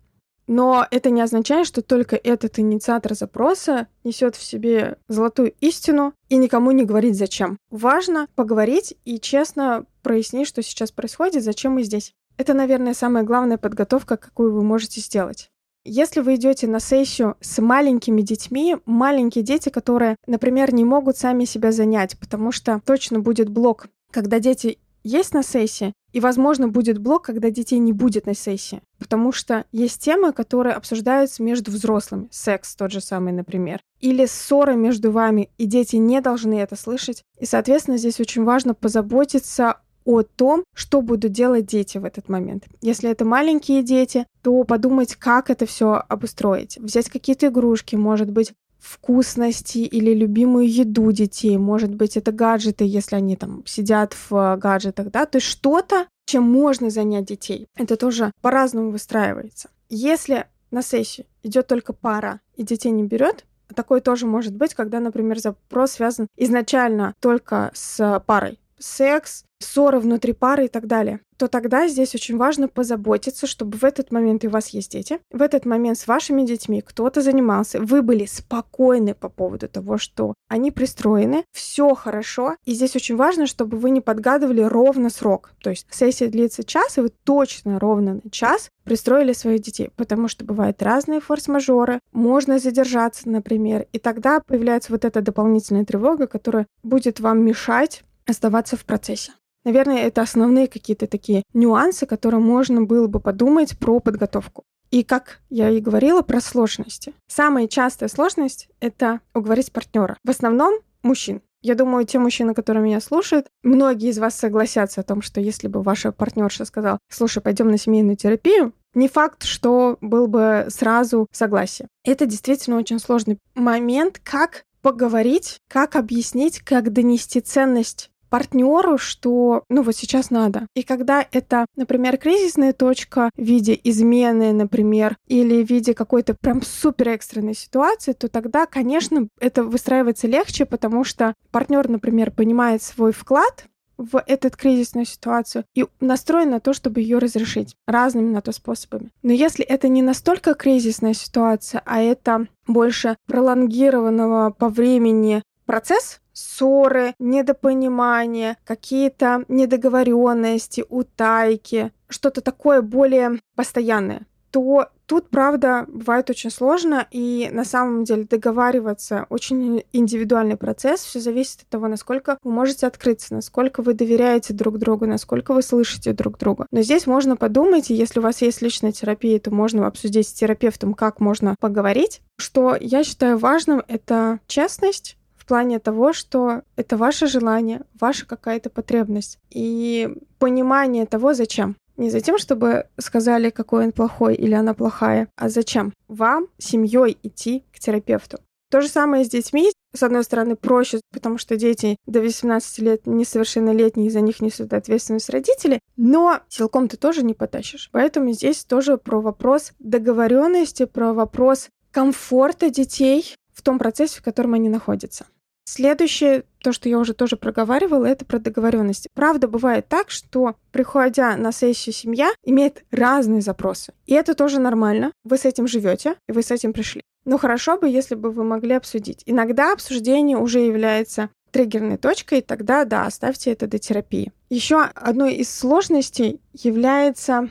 Но 0.46 0.86
это 0.92 1.10
не 1.10 1.20
означает, 1.20 1.66
что 1.66 1.82
только 1.82 2.14
этот 2.14 2.60
инициатор 2.60 3.14
запроса 3.14 3.88
несет 4.04 4.36
в 4.36 4.42
себе 4.44 4.98
золотую 5.08 5.52
истину 5.58 6.12
и 6.28 6.36
никому 6.36 6.70
не 6.70 6.84
говорить 6.84 7.18
зачем. 7.18 7.58
Важно 7.70 8.28
поговорить 8.36 8.94
и 9.04 9.18
честно 9.18 9.84
прояснить, 10.02 10.46
что 10.46 10.62
сейчас 10.62 10.92
происходит, 10.92 11.42
зачем 11.42 11.72
мы 11.72 11.82
здесь. 11.82 12.14
Это, 12.38 12.54
наверное, 12.54 12.94
самая 12.94 13.24
главная 13.24 13.58
подготовка, 13.58 14.16
какую 14.16 14.54
вы 14.54 14.62
можете 14.62 15.00
сделать. 15.00 15.50
Если 15.84 16.20
вы 16.20 16.36
идете 16.36 16.68
на 16.68 16.80
сессию 16.80 17.36
с 17.40 17.60
маленькими 17.60 18.22
детьми, 18.22 18.76
маленькие 18.86 19.42
дети, 19.42 19.70
которые, 19.70 20.16
например, 20.26 20.72
не 20.72 20.84
могут 20.84 21.16
сами 21.16 21.44
себя 21.44 21.72
занять, 21.72 22.16
потому 22.18 22.52
что 22.52 22.80
точно 22.84 23.20
будет 23.20 23.48
блок, 23.48 23.88
когда 24.12 24.38
дети 24.38 24.78
есть 25.02 25.34
на 25.34 25.42
сессии, 25.42 25.92
и, 26.12 26.20
возможно, 26.20 26.68
будет 26.68 26.98
блок, 26.98 27.24
когда 27.24 27.50
детей 27.50 27.78
не 27.78 27.92
будет 27.92 28.26
на 28.26 28.34
сессии. 28.34 28.82
Потому 28.98 29.32
что 29.32 29.64
есть 29.72 30.02
темы, 30.02 30.32
которые 30.32 30.74
обсуждаются 30.74 31.42
между 31.42 31.70
взрослыми. 31.70 32.28
Секс 32.30 32.74
тот 32.76 32.92
же 32.92 33.00
самый, 33.00 33.32
например. 33.32 33.80
Или 34.00 34.26
ссоры 34.26 34.76
между 34.76 35.10
вами, 35.10 35.50
и 35.58 35.66
дети 35.66 35.96
не 35.96 36.20
должны 36.20 36.54
это 36.54 36.76
слышать. 36.76 37.24
И, 37.38 37.46
соответственно, 37.46 37.98
здесь 37.98 38.20
очень 38.20 38.44
важно 38.44 38.74
позаботиться 38.74 39.80
о 40.08 40.22
том, 40.22 40.64
что 40.74 41.02
будут 41.02 41.32
делать 41.32 41.66
дети 41.66 41.98
в 41.98 42.04
этот 42.06 42.30
момент. 42.30 42.64
Если 42.80 43.10
это 43.10 43.26
маленькие 43.26 43.82
дети, 43.82 44.26
то 44.42 44.64
подумать, 44.64 45.16
как 45.16 45.50
это 45.50 45.66
все 45.66 46.02
обустроить. 46.08 46.78
Взять 46.78 47.10
какие-то 47.10 47.48
игрушки, 47.48 47.94
может 47.94 48.30
быть, 48.30 48.54
вкусности 48.78 49.78
или 49.78 50.14
любимую 50.14 50.66
еду 50.66 51.12
детей, 51.12 51.58
может 51.58 51.94
быть, 51.94 52.16
это 52.16 52.32
гаджеты, 52.32 52.86
если 52.86 53.16
они 53.16 53.36
там 53.36 53.66
сидят 53.66 54.16
в 54.30 54.56
гаджетах, 54.56 55.10
да, 55.10 55.26
то 55.26 55.36
есть 55.36 55.46
что-то, 55.46 56.06
чем 56.24 56.44
можно 56.44 56.88
занять 56.88 57.26
детей. 57.26 57.66
Это 57.76 57.96
тоже 57.96 58.32
по-разному 58.40 58.90
выстраивается. 58.90 59.68
Если 59.90 60.46
на 60.70 60.80
сессию 60.80 61.26
идет 61.42 61.66
только 61.66 61.92
пара 61.92 62.40
и 62.56 62.62
детей 62.62 62.92
не 62.92 63.02
берет, 63.02 63.44
такое 63.74 64.00
тоже 64.00 64.26
может 64.26 64.54
быть, 64.56 64.72
когда, 64.72 65.00
например, 65.00 65.38
запрос 65.38 65.92
связан 65.92 66.28
изначально 66.36 67.14
только 67.20 67.70
с 67.74 68.22
парой. 68.26 68.58
Секс, 68.78 69.44
ссоры 69.60 69.98
внутри 69.98 70.32
пары 70.32 70.66
и 70.66 70.68
так 70.68 70.86
далее, 70.86 71.20
то 71.36 71.46
тогда 71.48 71.86
здесь 71.86 72.14
очень 72.14 72.36
важно 72.36 72.68
позаботиться, 72.68 73.46
чтобы 73.46 73.78
в 73.78 73.84
этот 73.84 74.10
момент 74.10 74.44
и 74.44 74.48
у 74.48 74.50
вас 74.50 74.68
есть 74.70 74.92
дети, 74.92 75.20
в 75.30 75.40
этот 75.40 75.64
момент 75.64 75.98
с 75.98 76.06
вашими 76.06 76.42
детьми 76.42 76.80
кто-то 76.80 77.22
занимался, 77.22 77.80
вы 77.80 78.02
были 78.02 78.24
спокойны 78.26 79.14
по 79.14 79.28
поводу 79.28 79.68
того, 79.68 79.98
что 79.98 80.34
они 80.48 80.70
пристроены, 80.70 81.44
все 81.52 81.94
хорошо, 81.94 82.56
и 82.64 82.74
здесь 82.74 82.96
очень 82.96 83.16
важно, 83.16 83.46
чтобы 83.46 83.78
вы 83.78 83.90
не 83.90 84.00
подгадывали 84.00 84.62
ровно 84.62 85.10
срок. 85.10 85.52
То 85.62 85.70
есть 85.70 85.86
сессия 85.90 86.28
длится 86.28 86.64
час, 86.64 86.98
и 86.98 87.02
вы 87.02 87.10
точно 87.24 87.78
ровно 87.78 88.20
на 88.22 88.30
час 88.30 88.68
пристроили 88.84 89.32
своих 89.32 89.60
детей, 89.60 89.90
потому 89.96 90.28
что 90.28 90.44
бывают 90.44 90.82
разные 90.82 91.20
форс-мажоры, 91.20 92.00
можно 92.12 92.58
задержаться, 92.58 93.28
например, 93.28 93.86
и 93.92 93.98
тогда 93.98 94.40
появляется 94.40 94.92
вот 94.92 95.04
эта 95.04 95.20
дополнительная 95.20 95.84
тревога, 95.84 96.26
которая 96.26 96.66
будет 96.82 97.20
вам 97.20 97.44
мешать 97.44 98.02
оставаться 98.28 98.76
в 98.76 98.84
процессе. 98.84 99.32
Наверное, 99.64 99.98
это 100.04 100.22
основные 100.22 100.68
какие-то 100.68 101.06
такие 101.06 101.42
нюансы, 101.52 102.06
которые 102.06 102.40
можно 102.40 102.82
было 102.82 103.06
бы 103.06 103.20
подумать 103.20 103.78
про 103.78 104.00
подготовку. 104.00 104.64
И 104.90 105.02
как 105.02 105.40
я 105.50 105.68
и 105.68 105.80
говорила 105.80 106.22
про 106.22 106.40
сложности. 106.40 107.12
Самая 107.26 107.68
частая 107.68 108.08
сложность— 108.08 108.68
это 108.80 109.20
уговорить 109.34 109.72
партнера. 109.72 110.16
В 110.24 110.30
основном 110.30 110.80
мужчин. 111.02 111.42
Я 111.60 111.74
думаю, 111.74 112.06
те 112.06 112.18
мужчины, 112.18 112.54
которые 112.54 112.84
меня 112.84 113.00
слушают, 113.00 113.48
многие 113.62 114.10
из 114.10 114.18
вас 114.18 114.36
согласятся 114.36 115.00
о 115.00 115.04
том, 115.04 115.22
что 115.22 115.40
если 115.40 115.66
бы 115.66 115.82
ваша 115.82 116.12
партнерша 116.12 116.64
сказала, 116.64 116.98
слушай, 117.10 117.42
пойдем 117.42 117.68
на 117.68 117.78
семейную 117.78 118.16
терапию, 118.16 118.72
не 118.94 119.08
факт, 119.08 119.42
что 119.42 119.98
был 120.00 120.28
бы 120.28 120.66
сразу 120.68 121.26
согласие. 121.32 121.88
Это 122.04 122.26
действительно 122.26 122.78
очень 122.78 123.00
сложный 123.00 123.38
момент, 123.54 124.20
как 124.22 124.64
поговорить, 124.82 125.58
как 125.68 125.96
объяснить, 125.96 126.60
как 126.60 126.92
донести 126.92 127.40
ценность 127.40 128.10
партнеру, 128.28 128.98
что 128.98 129.64
ну 129.68 129.82
вот 129.82 129.96
сейчас 129.96 130.30
надо. 130.30 130.66
И 130.74 130.82
когда 130.82 131.26
это, 131.30 131.66
например, 131.76 132.16
кризисная 132.18 132.72
точка 132.72 133.30
в 133.36 133.42
виде 133.42 133.78
измены, 133.84 134.52
например, 134.52 135.16
или 135.26 135.64
в 135.64 135.68
виде 135.68 135.94
какой-то 135.94 136.34
прям 136.34 136.62
супер 136.62 137.10
экстренной 137.10 137.54
ситуации, 137.54 138.12
то 138.12 138.28
тогда, 138.28 138.66
конечно, 138.66 139.28
это 139.40 139.64
выстраивается 139.64 140.26
легче, 140.26 140.64
потому 140.64 141.04
что 141.04 141.34
партнер, 141.50 141.88
например, 141.88 142.30
понимает 142.30 142.82
свой 142.82 143.12
вклад 143.12 143.66
в 143.98 144.22
эту 144.26 144.50
кризисную 144.50 145.04
ситуацию 145.04 145.64
и 145.74 145.84
настроен 146.00 146.50
на 146.50 146.60
то, 146.60 146.72
чтобы 146.72 147.00
ее 147.00 147.18
разрешить 147.18 147.74
разными 147.86 148.30
на 148.30 148.40
то 148.40 148.52
способами. 148.52 149.10
Но 149.22 149.32
если 149.32 149.64
это 149.64 149.88
не 149.88 150.02
настолько 150.02 150.54
кризисная 150.54 151.14
ситуация, 151.14 151.82
а 151.84 152.00
это 152.00 152.46
больше 152.66 153.16
пролонгированного 153.26 154.50
по 154.50 154.68
времени 154.68 155.42
процесс, 155.66 156.20
ссоры, 156.38 157.14
недопонимания, 157.18 158.56
какие-то 158.64 159.44
недоговоренности, 159.48 160.84
утайки, 160.88 161.92
что-то 162.08 162.40
такое 162.40 162.80
более 162.82 163.40
постоянное, 163.56 164.26
то 164.50 164.88
тут, 165.06 165.28
правда, 165.28 165.84
бывает 165.88 166.30
очень 166.30 166.50
сложно, 166.50 167.06
и 167.10 167.48
на 167.52 167.64
самом 167.64 168.04
деле 168.04 168.24
договариваться 168.24 169.26
очень 169.28 169.84
индивидуальный 169.92 170.56
процесс, 170.56 171.00
все 171.00 171.20
зависит 171.20 171.62
от 171.62 171.68
того, 171.68 171.88
насколько 171.88 172.38
вы 172.42 172.52
можете 172.52 172.86
открыться, 172.86 173.34
насколько 173.34 173.82
вы 173.82 173.94
доверяете 173.94 174.54
друг 174.54 174.78
другу, 174.78 175.06
насколько 175.06 175.52
вы 175.52 175.62
слышите 175.62 176.12
друг 176.12 176.38
друга. 176.38 176.66
Но 176.70 176.82
здесь 176.82 177.06
можно 177.06 177.36
подумать, 177.36 177.90
и 177.90 177.94
если 177.94 178.20
у 178.20 178.22
вас 178.22 178.40
есть 178.42 178.62
личная 178.62 178.92
терапия, 178.92 179.38
то 179.38 179.50
можно 179.50 179.86
обсудить 179.86 180.28
с 180.28 180.32
терапевтом, 180.32 180.94
как 180.94 181.20
можно 181.20 181.54
поговорить. 181.60 182.22
Что 182.38 182.76
я 182.80 183.04
считаю 183.04 183.36
важным, 183.38 183.82
это 183.88 184.40
честность, 184.46 185.17
плане 185.48 185.78
того, 185.78 186.12
что 186.12 186.62
это 186.76 186.96
ваше 186.96 187.26
желание, 187.26 187.82
ваша 187.98 188.26
какая-то 188.26 188.70
потребность 188.70 189.38
и 189.50 190.14
понимание 190.38 191.06
того, 191.06 191.34
зачем. 191.34 191.76
Не 191.96 192.10
за 192.10 192.20
тем, 192.20 192.38
чтобы 192.38 192.86
сказали, 192.98 193.50
какой 193.50 193.86
он 193.86 193.92
плохой 193.92 194.36
или 194.36 194.54
она 194.54 194.72
плохая, 194.74 195.28
а 195.34 195.48
зачем 195.48 195.92
вам, 196.06 196.46
семьей, 196.58 197.18
идти 197.24 197.64
к 197.72 197.80
терапевту. 197.80 198.38
То 198.70 198.82
же 198.82 198.88
самое 198.88 199.24
с 199.24 199.28
детьми. 199.28 199.72
С 199.94 200.02
одной 200.02 200.22
стороны, 200.22 200.54
проще, 200.54 201.00
потому 201.10 201.38
что 201.38 201.56
дети 201.56 201.96
до 202.06 202.20
18 202.20 202.78
лет 202.80 203.06
несовершеннолетние, 203.06 204.10
за 204.10 204.20
них 204.20 204.42
несут 204.42 204.74
ответственность 204.74 205.30
родители, 205.30 205.80
но 205.96 206.40
силком 206.50 206.88
ты 206.88 206.98
тоже 206.98 207.24
не 207.24 207.32
потащишь. 207.32 207.88
Поэтому 207.90 208.30
здесь 208.32 208.64
тоже 208.64 208.98
про 208.98 209.22
вопрос 209.22 209.72
договоренности, 209.78 210.84
про 210.84 211.14
вопрос 211.14 211.68
комфорта 211.90 212.68
детей 212.68 213.34
в 213.54 213.62
том 213.62 213.78
процессе, 213.78 214.20
в 214.20 214.22
котором 214.22 214.52
они 214.52 214.68
находятся. 214.68 215.26
Следующее, 215.70 216.44
то, 216.62 216.72
что 216.72 216.88
я 216.88 216.98
уже 216.98 217.12
тоже 217.12 217.36
проговаривала, 217.36 218.06
это 218.06 218.24
про 218.24 218.38
договоренности. 218.38 219.10
Правда, 219.12 219.48
бывает 219.48 219.86
так, 219.86 220.08
что, 220.08 220.56
приходя 220.72 221.36
на 221.36 221.52
сессию 221.52 221.92
семья, 221.92 222.30
имеет 222.42 222.84
разные 222.90 223.42
запросы. 223.42 223.92
И 224.06 224.14
это 224.14 224.34
тоже 224.34 224.60
нормально. 224.60 225.12
Вы 225.24 225.36
с 225.36 225.44
этим 225.44 225.68
живете, 225.68 226.14
и 226.26 226.32
вы 226.32 226.42
с 226.42 226.50
этим 226.50 226.72
пришли. 226.72 227.02
Но 227.26 227.36
хорошо 227.36 227.76
бы, 227.76 227.86
если 227.86 228.14
бы 228.14 228.30
вы 228.30 228.44
могли 228.44 228.76
обсудить. 228.76 229.22
Иногда 229.26 229.74
обсуждение 229.74 230.38
уже 230.38 230.60
является 230.60 231.28
триггерной 231.50 231.98
точкой, 231.98 232.40
тогда, 232.40 232.86
да, 232.86 233.04
оставьте 233.04 233.52
это 233.52 233.66
до 233.66 233.78
терапии. 233.78 234.32
Еще 234.48 234.80
одной 234.80 235.34
из 235.34 235.54
сложностей 235.54 236.40
является 236.54 237.50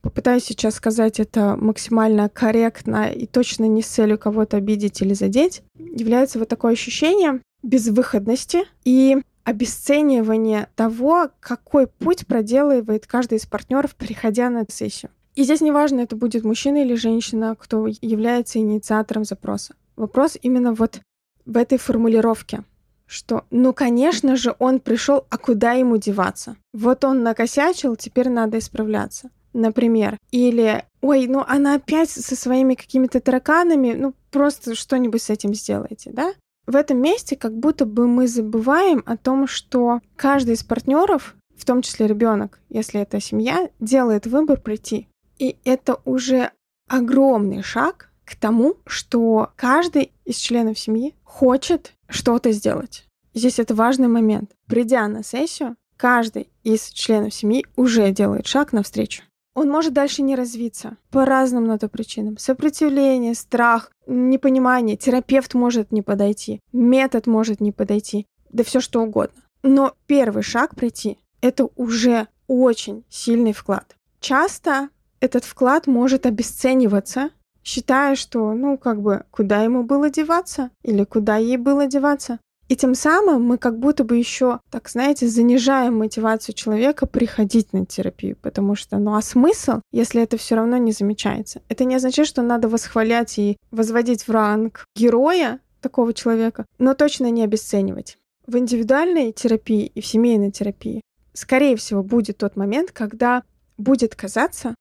попытаюсь 0.00 0.44
сейчас 0.44 0.76
сказать 0.76 1.20
это 1.20 1.54
максимально 1.58 2.30
корректно 2.30 3.10
и 3.10 3.26
точно 3.26 3.66
не 3.66 3.82
с 3.82 3.88
целью 3.88 4.18
кого-то 4.18 4.56
обидеть 4.56 5.02
или 5.02 5.12
задеть, 5.12 5.62
является 5.76 6.38
вот 6.38 6.48
такое 6.48 6.72
ощущение 6.72 7.42
безвыходности 7.62 8.64
и 8.84 9.18
обесценивание 9.44 10.68
того, 10.76 11.30
какой 11.40 11.86
путь 11.86 12.26
проделывает 12.26 13.06
каждый 13.06 13.38
из 13.38 13.46
партнеров, 13.46 13.94
приходя 13.96 14.50
на 14.50 14.64
сессию. 14.68 15.10
И 15.34 15.44
здесь 15.44 15.60
неважно, 15.60 16.00
это 16.00 16.16
будет 16.16 16.44
мужчина 16.44 16.82
или 16.82 16.94
женщина, 16.94 17.56
кто 17.58 17.86
является 17.86 18.58
инициатором 18.58 19.24
запроса. 19.24 19.74
Вопрос 19.96 20.36
именно 20.42 20.74
вот 20.74 21.00
в 21.46 21.56
этой 21.56 21.78
формулировке, 21.78 22.64
что, 23.06 23.46
ну, 23.50 23.72
конечно 23.72 24.36
же, 24.36 24.54
он 24.58 24.80
пришел, 24.80 25.24
а 25.30 25.38
куда 25.38 25.72
ему 25.72 25.96
деваться? 25.96 26.56
Вот 26.74 27.04
он 27.04 27.22
накосячил, 27.22 27.96
теперь 27.96 28.28
надо 28.28 28.58
исправляться. 28.58 29.30
Например. 29.54 30.18
Или, 30.30 30.84
ой, 31.00 31.26
ну 31.26 31.42
она 31.48 31.76
опять 31.76 32.10
со 32.10 32.36
своими 32.36 32.74
какими-то 32.74 33.18
тараканами, 33.20 33.94
ну 33.94 34.12
просто 34.30 34.74
что-нибудь 34.74 35.22
с 35.22 35.30
этим 35.30 35.54
сделайте, 35.54 36.10
да? 36.12 36.34
В 36.68 36.76
этом 36.76 37.00
месте 37.00 37.34
как 37.34 37.58
будто 37.58 37.86
бы 37.86 38.06
мы 38.06 38.28
забываем 38.28 39.02
о 39.06 39.16
том, 39.16 39.46
что 39.46 40.00
каждый 40.16 40.52
из 40.54 40.62
партнеров, 40.62 41.34
в 41.56 41.64
том 41.64 41.80
числе 41.80 42.06
ребенок, 42.06 42.60
если 42.68 43.00
это 43.00 43.20
семья, 43.20 43.70
делает 43.80 44.26
выбор 44.26 44.60
прийти. 44.60 45.08
И 45.38 45.56
это 45.64 45.98
уже 46.04 46.50
огромный 46.86 47.62
шаг 47.62 48.10
к 48.26 48.36
тому, 48.36 48.76
что 48.86 49.50
каждый 49.56 50.12
из 50.26 50.36
членов 50.36 50.78
семьи 50.78 51.14
хочет 51.24 51.94
что-то 52.06 52.52
сделать. 52.52 53.06
Здесь 53.32 53.58
это 53.58 53.74
важный 53.74 54.08
момент. 54.08 54.50
Придя 54.66 55.08
на 55.08 55.24
сессию, 55.24 55.74
каждый 55.96 56.50
из 56.64 56.90
членов 56.90 57.32
семьи 57.32 57.64
уже 57.76 58.10
делает 58.10 58.46
шаг 58.46 58.74
навстречу 58.74 59.22
он 59.58 59.68
может 59.68 59.92
дальше 59.92 60.22
не 60.22 60.36
развиться 60.36 60.96
по 61.10 61.24
разным 61.24 61.66
на 61.66 61.78
то 61.78 61.88
причинам. 61.88 62.38
Сопротивление, 62.38 63.34
страх, 63.34 63.90
непонимание, 64.06 64.96
терапевт 64.96 65.54
может 65.54 65.90
не 65.90 66.02
подойти, 66.02 66.60
метод 66.72 67.26
может 67.26 67.60
не 67.60 67.72
подойти, 67.72 68.26
да 68.50 68.62
все 68.62 68.80
что 68.80 69.02
угодно. 69.02 69.42
Но 69.62 69.94
первый 70.06 70.42
шаг 70.42 70.76
пройти— 70.76 71.18
это 71.40 71.68
уже 71.76 72.28
очень 72.46 73.04
сильный 73.08 73.52
вклад. 73.52 73.96
Часто 74.20 74.90
этот 75.20 75.44
вклад 75.44 75.86
может 75.88 76.24
обесцениваться, 76.24 77.30
считая, 77.64 78.14
что, 78.14 78.52
ну, 78.52 78.78
как 78.78 79.02
бы, 79.02 79.24
куда 79.30 79.62
ему 79.62 79.82
было 79.82 80.08
деваться 80.08 80.70
или 80.82 81.02
куда 81.04 81.36
ей 81.36 81.56
было 81.56 81.86
деваться. 81.86 82.38
И 82.68 82.76
тем 82.76 82.94
самым 82.94 83.44
мы 83.44 83.56
как 83.56 83.78
будто 83.78 84.04
бы 84.04 84.16
еще, 84.16 84.60
так 84.70 84.90
знаете, 84.90 85.26
занижаем 85.26 85.96
мотивацию 85.96 86.54
человека 86.54 87.06
приходить 87.06 87.72
на 87.72 87.86
терапию, 87.86 88.36
потому 88.36 88.74
что, 88.74 88.98
ну 88.98 89.14
а 89.14 89.22
смысл, 89.22 89.80
если 89.90 90.22
это 90.22 90.36
все 90.36 90.54
равно 90.56 90.76
не 90.76 90.92
замечается? 90.92 91.62
Это 91.70 91.84
не 91.84 91.94
означает, 91.94 92.28
что 92.28 92.42
надо 92.42 92.68
восхвалять 92.68 93.38
и 93.38 93.56
возводить 93.70 94.28
в 94.28 94.30
ранг 94.30 94.84
героя 94.94 95.60
такого 95.80 96.12
человека, 96.12 96.66
но 96.78 96.92
точно 96.92 97.30
не 97.30 97.42
обесценивать. 97.42 98.18
В 98.46 98.58
индивидуальной 98.58 99.32
терапии 99.32 99.90
и 99.94 100.00
в 100.02 100.06
семейной 100.06 100.50
терапии, 100.50 101.00
скорее 101.32 101.76
всего, 101.76 102.02
будет 102.02 102.38
тот 102.38 102.56
момент, 102.56 102.92
когда 102.92 103.44
будет 103.78 104.14
казаться, 104.14 104.74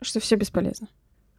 что 0.00 0.20
все 0.20 0.36
бесполезно. 0.36 0.88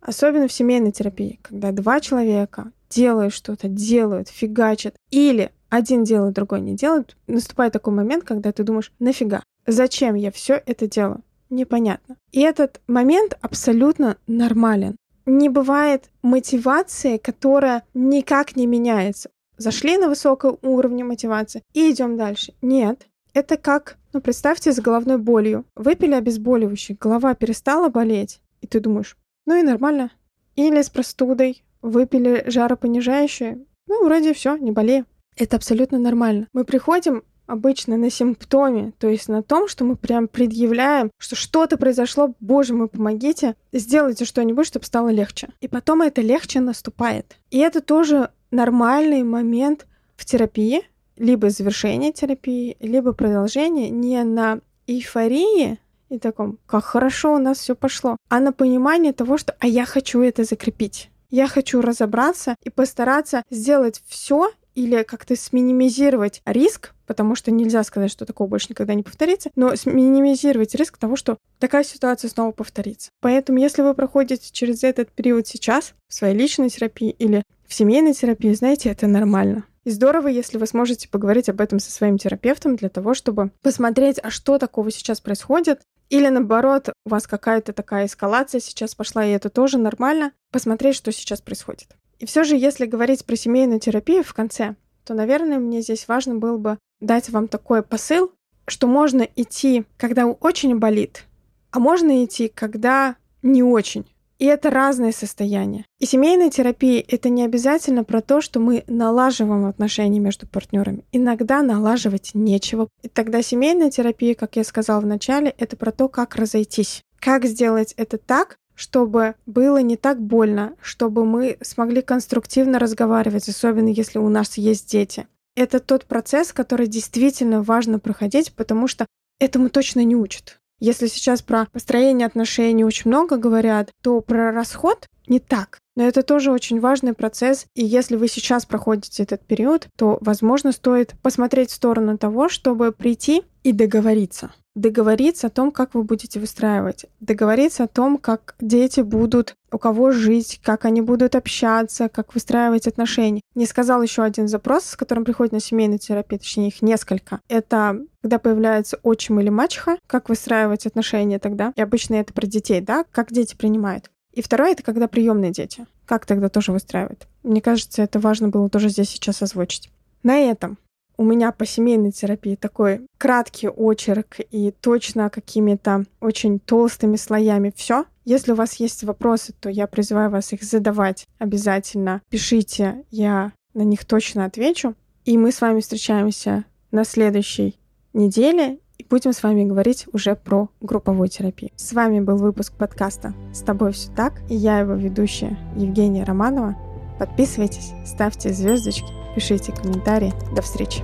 Особенно 0.02 0.48
в 0.48 0.54
семейной 0.54 0.92
терапии, 0.92 1.40
когда 1.42 1.72
два 1.72 2.00
человека 2.00 2.72
делают 2.96 3.34
что-то, 3.34 3.68
делают, 3.68 4.30
фигачат, 4.30 4.96
или 5.12 5.52
один 5.70 6.04
делает, 6.04 6.34
другой 6.34 6.62
не 6.62 6.76
делает, 6.76 7.18
наступает 7.28 7.74
такой 7.74 7.94
момент, 7.94 8.24
когда 8.24 8.52
ты 8.52 8.64
думаешь, 8.64 8.94
нафига, 9.00 9.44
зачем 9.68 10.16
я 10.16 10.32
все 10.32 10.62
это 10.66 10.88
делаю? 10.88 11.22
Непонятно. 11.50 12.16
И 12.32 12.42
этот 12.42 12.82
момент 12.88 13.38
абсолютно 13.42 14.18
нормален. 14.28 14.96
Не 15.26 15.50
бывает 15.50 16.10
мотивации, 16.22 17.18
которая 17.18 17.84
никак 17.94 18.56
не 18.56 18.68
меняется. 18.68 19.30
Зашли 19.58 19.98
на 19.98 20.10
высоком 20.10 20.58
уровне 20.62 21.04
мотивации 21.04 21.64
и 21.74 21.92
идем 21.92 22.18
дальше. 22.18 22.54
Нет. 22.62 23.08
Это 23.34 23.58
как, 23.58 23.98
ну 24.14 24.22
представьте, 24.22 24.72
с 24.72 24.80
головной 24.80 25.18
болью. 25.18 25.66
Выпили 25.76 26.14
обезболивающий, 26.14 26.98
голова 27.00 27.34
перестала 27.34 27.90
болеть, 27.90 28.40
и 28.62 28.68
ты 28.68 28.80
думаешь, 28.80 29.18
ну 29.46 29.56
и 29.56 29.64
нормально. 29.64 30.12
Или 30.56 30.82
с 30.82 30.90
простудой, 30.90 31.65
выпили 31.86 32.44
жаропонижающее, 32.48 33.60
ну 33.88 34.04
вроде 34.04 34.34
все, 34.34 34.58
не 34.58 34.72
болею. 34.72 35.06
Это 35.38 35.58
абсолютно 35.58 36.00
нормально. 36.00 36.48
Мы 36.54 36.64
приходим 36.64 37.24
обычно 37.46 37.98
на 37.98 38.10
симптоме, 38.10 38.94
то 38.98 39.08
есть 39.08 39.28
на 39.28 39.44
том, 39.44 39.68
что 39.68 39.84
мы 39.84 39.96
прям 39.96 40.28
предъявляем, 40.28 41.12
что 41.18 41.36
что-то 41.36 41.78
произошло, 41.78 42.34
боже 42.40 42.74
мой, 42.74 42.88
помогите, 42.88 43.56
сделайте 43.72 44.26
что-нибудь, 44.26 44.66
чтобы 44.66 44.86
стало 44.86 45.10
легче. 45.10 45.50
И 45.62 45.68
потом 45.68 46.02
это 46.02 46.22
легче 46.22 46.60
наступает. 46.60 47.38
И 47.52 47.60
это 47.60 47.82
тоже 47.82 48.30
нормальный 48.50 49.24
момент 49.24 49.86
в 50.16 50.26
терапии, 50.26 50.82
либо 51.18 51.50
завершение 51.50 52.12
терапии, 52.12 52.78
либо 52.80 53.14
продолжение 53.14 53.90
не 53.90 54.24
на 54.24 54.60
эйфории 54.88 55.80
и 56.10 56.20
таком, 56.20 56.60
как 56.66 56.84
хорошо 56.84 57.36
у 57.36 57.38
нас 57.38 57.60
все 57.60 57.76
пошло, 57.76 58.18
а 58.30 58.40
на 58.40 58.52
понимание 58.52 59.14
того, 59.14 59.38
что 59.38 59.56
а 59.60 59.68
я 59.68 59.86
хочу 59.86 60.22
это 60.22 60.44
закрепить. 60.44 61.10
Я 61.30 61.48
хочу 61.48 61.82
разобраться 61.82 62.56
и 62.64 62.70
постараться 62.70 63.44
сделать 63.50 64.02
все 64.08 64.52
или 64.76 65.04
как-то 65.04 65.36
сминимизировать 65.36 66.42
риск, 66.46 66.94
потому 67.08 67.36
что 67.36 67.52
нельзя 67.52 67.84
сказать, 67.84 68.12
что 68.12 68.26
такого 68.26 68.48
больше 68.48 68.68
никогда 68.70 68.94
не 68.94 69.04
повторится, 69.04 69.50
но 69.56 69.76
сминимизировать 69.76 70.76
риск 70.76 70.98
того, 70.98 71.16
что 71.16 71.38
такая 71.60 71.84
ситуация 71.84 72.30
снова 72.30 72.52
повторится. 72.52 73.12
Поэтому, 73.22 73.60
если 73.60 73.82
вы 73.82 73.94
проходите 73.94 74.50
через 74.52 74.84
этот 74.84 75.12
период 75.12 75.48
сейчас, 75.48 75.94
в 76.08 76.14
своей 76.14 76.36
личной 76.36 76.70
терапии 76.70 77.10
или 77.10 77.44
в 77.68 77.74
семейной 77.74 78.14
терапии, 78.14 78.54
знаете, 78.54 78.90
это 78.90 79.08
нормально. 79.08 79.64
И 79.86 79.92
здорово, 79.92 80.30
если 80.30 80.58
вы 80.58 80.66
сможете 80.66 81.08
поговорить 81.08 81.48
об 81.48 81.62
этом 81.62 81.80
со 81.80 81.92
своим 81.92 82.18
терапевтом 82.18 82.76
для 82.76 82.90
того, 82.90 83.14
чтобы 83.14 83.52
посмотреть, 83.62 84.20
а 84.22 84.32
что 84.32 84.58
такого 84.58 84.90
сейчас 84.90 85.22
происходит, 85.22 85.82
или 86.10 86.28
наоборот, 86.28 86.90
у 87.06 87.10
вас 87.10 87.28
какая-то 87.28 87.74
такая 87.74 88.06
эскалация 88.06 88.62
сейчас 88.62 88.96
пошла, 88.96 89.26
и 89.26 89.32
это 89.32 89.50
тоже 89.50 89.78
нормально, 89.78 90.32
посмотреть, 90.52 90.96
что 90.96 91.12
сейчас 91.12 91.42
происходит. 91.42 91.88
И 92.20 92.26
все 92.26 92.44
же, 92.44 92.56
если 92.56 92.86
говорить 92.86 93.26
про 93.26 93.36
семейную 93.36 93.80
терапию 93.80 94.24
в 94.24 94.34
конце, 94.34 94.76
то, 95.04 95.14
наверное, 95.14 95.60
мне 95.60 95.82
здесь 95.82 96.08
важно 96.08 96.36
было 96.36 96.58
бы 96.58 96.78
дать 97.00 97.30
вам 97.30 97.48
такой 97.48 97.84
посыл, 97.84 98.32
что 98.68 98.88
можно 98.88 99.28
идти, 99.36 99.86
когда 99.98 100.26
очень 100.26 100.78
болит, 100.78 101.26
а 101.72 101.80
можно 101.80 102.24
идти, 102.24 102.48
когда 102.48 103.16
не 103.42 103.62
очень. 103.62 104.06
И 104.38 104.46
это 104.46 104.70
разные 104.70 105.14
состояния. 105.14 105.86
И 106.00 106.06
семейная 106.06 106.50
терапия— 106.50 107.04
это 107.08 107.30
не 107.30 107.44
обязательно 107.44 108.04
про 108.04 108.22
то, 108.22 108.42
что 108.42 108.60
мы 108.60 108.84
налаживаем 108.88 109.66
отношения 109.66 110.20
между 110.20 110.46
партнерами. 110.46 111.06
Иногда 111.12 111.62
налаживать 111.62 112.32
нечего. 112.34 112.90
И 113.02 113.08
тогда 113.08 113.42
семейная 113.42 113.92
терапия, 113.92 114.36
как 114.36 114.58
я 114.58 114.64
сказала 114.64 115.00
в 115.00 115.06
начале, 115.06 115.56
это 115.58 115.78
про 115.78 115.92
то, 115.92 116.10
как 116.10 116.36
разойтись. 116.36 117.02
Как 117.20 117.46
сделать 117.46 117.94
это 117.96 118.18
так, 118.18 118.58
чтобы 118.76 119.36
было 119.46 119.78
не 119.78 119.96
так 119.96 120.22
больно, 120.22 120.74
чтобы 120.82 121.26
мы 121.26 121.58
смогли 121.62 122.02
конструктивно 122.02 122.78
разговаривать, 122.78 123.48
особенно 123.48 123.88
если 123.88 124.20
у 124.20 124.28
нас 124.28 124.58
есть 124.58 124.92
дети. 124.92 125.28
Это 125.56 125.80
тот 125.80 126.06
процесс, 126.06 126.52
который 126.52 126.88
действительно 126.88 127.64
важно 127.64 128.00
проходить, 128.00 128.52
потому 128.54 128.90
что 128.90 129.06
этому 129.40 129.70
точно 129.70 130.04
не 130.04 130.16
учат. 130.16 130.60
Если 130.86 131.08
сейчас 131.08 131.42
про 131.42 131.66
построение 131.72 132.28
отношений 132.28 132.86
очень 132.86 133.10
много 133.10 133.38
говорят, 133.38 133.90
то 134.04 134.22
про 134.22 134.52
расход 134.52 135.08
не 135.26 135.40
так. 135.40 135.80
Но 135.96 136.04
это 136.04 136.22
тоже 136.22 136.52
очень 136.52 136.80
важный 136.80 137.16
процесс, 137.16 137.66
и 137.74 137.84
если 137.84 138.16
вы 138.16 138.28
сейчас 138.28 138.68
проходите 138.68 139.24
этот 139.24 139.44
период, 139.44 139.88
то, 139.98 140.20
возможно, 140.22 140.72
стоит 140.72 141.16
посмотреть 141.24 141.72
в 141.72 141.74
сторону 141.74 142.20
того, 142.20 142.50
чтобы 142.50 142.92
прийти 142.92 143.42
и 143.66 143.74
договориться 143.74 144.52
договориться 144.76 145.48
о 145.48 145.50
том, 145.50 145.72
как 145.72 145.94
вы 145.94 146.04
будете 146.04 146.40
выстраивать, 146.40 147.06
договориться 147.22 147.86
о 147.86 147.88
том, 147.88 148.18
как 148.18 148.56
дети 148.60 149.00
будут 149.00 149.56
у 149.72 149.78
кого 149.78 150.12
жить, 150.12 150.60
как 150.64 150.84
они 150.84 151.02
будут 151.02 151.34
общаться, 151.36 152.10
как 152.10 152.34
выстраивать 152.34 152.86
отношения. 152.86 153.42
Не 153.56 153.66
сказал 153.66 154.02
еще 154.02 154.24
один 154.24 154.50
запрос, 154.50 154.84
с 154.84 154.96
которым 154.98 155.24
приходит 155.24 155.54
на 155.54 155.62
семейную 155.62 156.00
терапию, 156.00 156.40
точнее 156.40 156.68
их 156.68 156.82
несколько. 156.82 157.40
Это 157.48 158.02
когда 158.22 158.38
появляется 158.38 159.00
отчим 159.02 159.40
или 159.40 159.50
мачеха, 159.50 159.98
как 160.08 160.28
выстраивать 160.28 160.86
отношения 160.86 161.40
тогда. 161.40 161.72
И 161.78 161.82
обычно 161.82 162.16
это 162.16 162.34
про 162.34 162.46
детей, 162.46 162.82
да, 162.82 163.06
как 163.12 163.32
дети 163.32 163.56
принимают. 163.56 164.12
И 164.34 164.42
второе— 164.42 164.72
это 164.74 164.84
когда 164.84 165.08
приемные 165.08 165.52
дети. 165.52 165.86
Как 166.06 166.26
тогда 166.26 166.50
тоже 166.50 166.74
выстраивают. 166.74 167.28
Мне 167.44 167.62
кажется, 167.62 168.02
это 168.02 168.20
важно 168.20 168.50
было 168.50 168.70
тоже 168.70 168.90
здесь 168.90 169.10
сейчас 169.10 169.42
озвучить. 169.42 169.90
На 170.22 170.38
этом 170.38 170.78
у 171.18 171.24
меня 171.24 171.52
по 171.52 171.66
семейной 171.66 172.12
терапии 172.12 172.56
такой 172.56 173.02
краткий 173.18 173.70
очерк 173.70 174.38
и 174.52 174.72
точно 174.72 175.30
какими-то 175.30 176.06
очень 176.20 176.60
толстыми 176.60 177.16
слоями 177.16 177.74
все. 177.76 178.06
Если 178.26 178.52
у 178.52 178.56
вас 178.56 178.76
есть 178.76 179.04
вопросы, 179.04 179.54
то 179.60 179.70
я 179.70 179.88
призываю 179.88 180.32
вас 180.32 180.52
их 180.52 180.64
задавать 180.64 181.28
обязательно. 181.38 182.22
Пишите, 182.30 183.04
я 183.12 183.52
на 183.74 183.84
них 183.84 184.06
точно 184.06 184.46
отвечу. 184.46 184.96
И 185.26 185.38
мы 185.38 185.52
с 185.52 185.62
вами 185.62 185.82
встречаемся 185.82 186.66
на 186.92 187.04
следующей 187.04 187.80
неделе. 188.14 188.80
И 188.98 189.06
будем 189.10 189.34
с 189.34 189.44
вами 189.44 189.66
говорить 189.66 190.06
уже 190.14 190.36
про 190.36 190.70
групповую 190.80 191.28
терапию. 191.28 191.72
С 191.76 191.92
вами 191.92 192.22
был 192.22 192.38
выпуск 192.38 192.74
подкаста 192.78 193.34
«С 193.54 193.60
тобой 193.60 193.92
все 193.92 194.10
так» 194.16 194.34
и 194.50 194.56
я 194.56 194.80
его 194.80 194.94
ведущая 194.94 195.58
Евгения 195.76 196.24
Романова. 196.24 196.85
Подписывайтесь, 197.20 197.94
ставьте 198.06 198.52
звездочки, 198.52 199.08
пишите 199.36 199.72
комментарии. 199.72 200.34
До 200.54 200.62
встречи! 200.62 201.04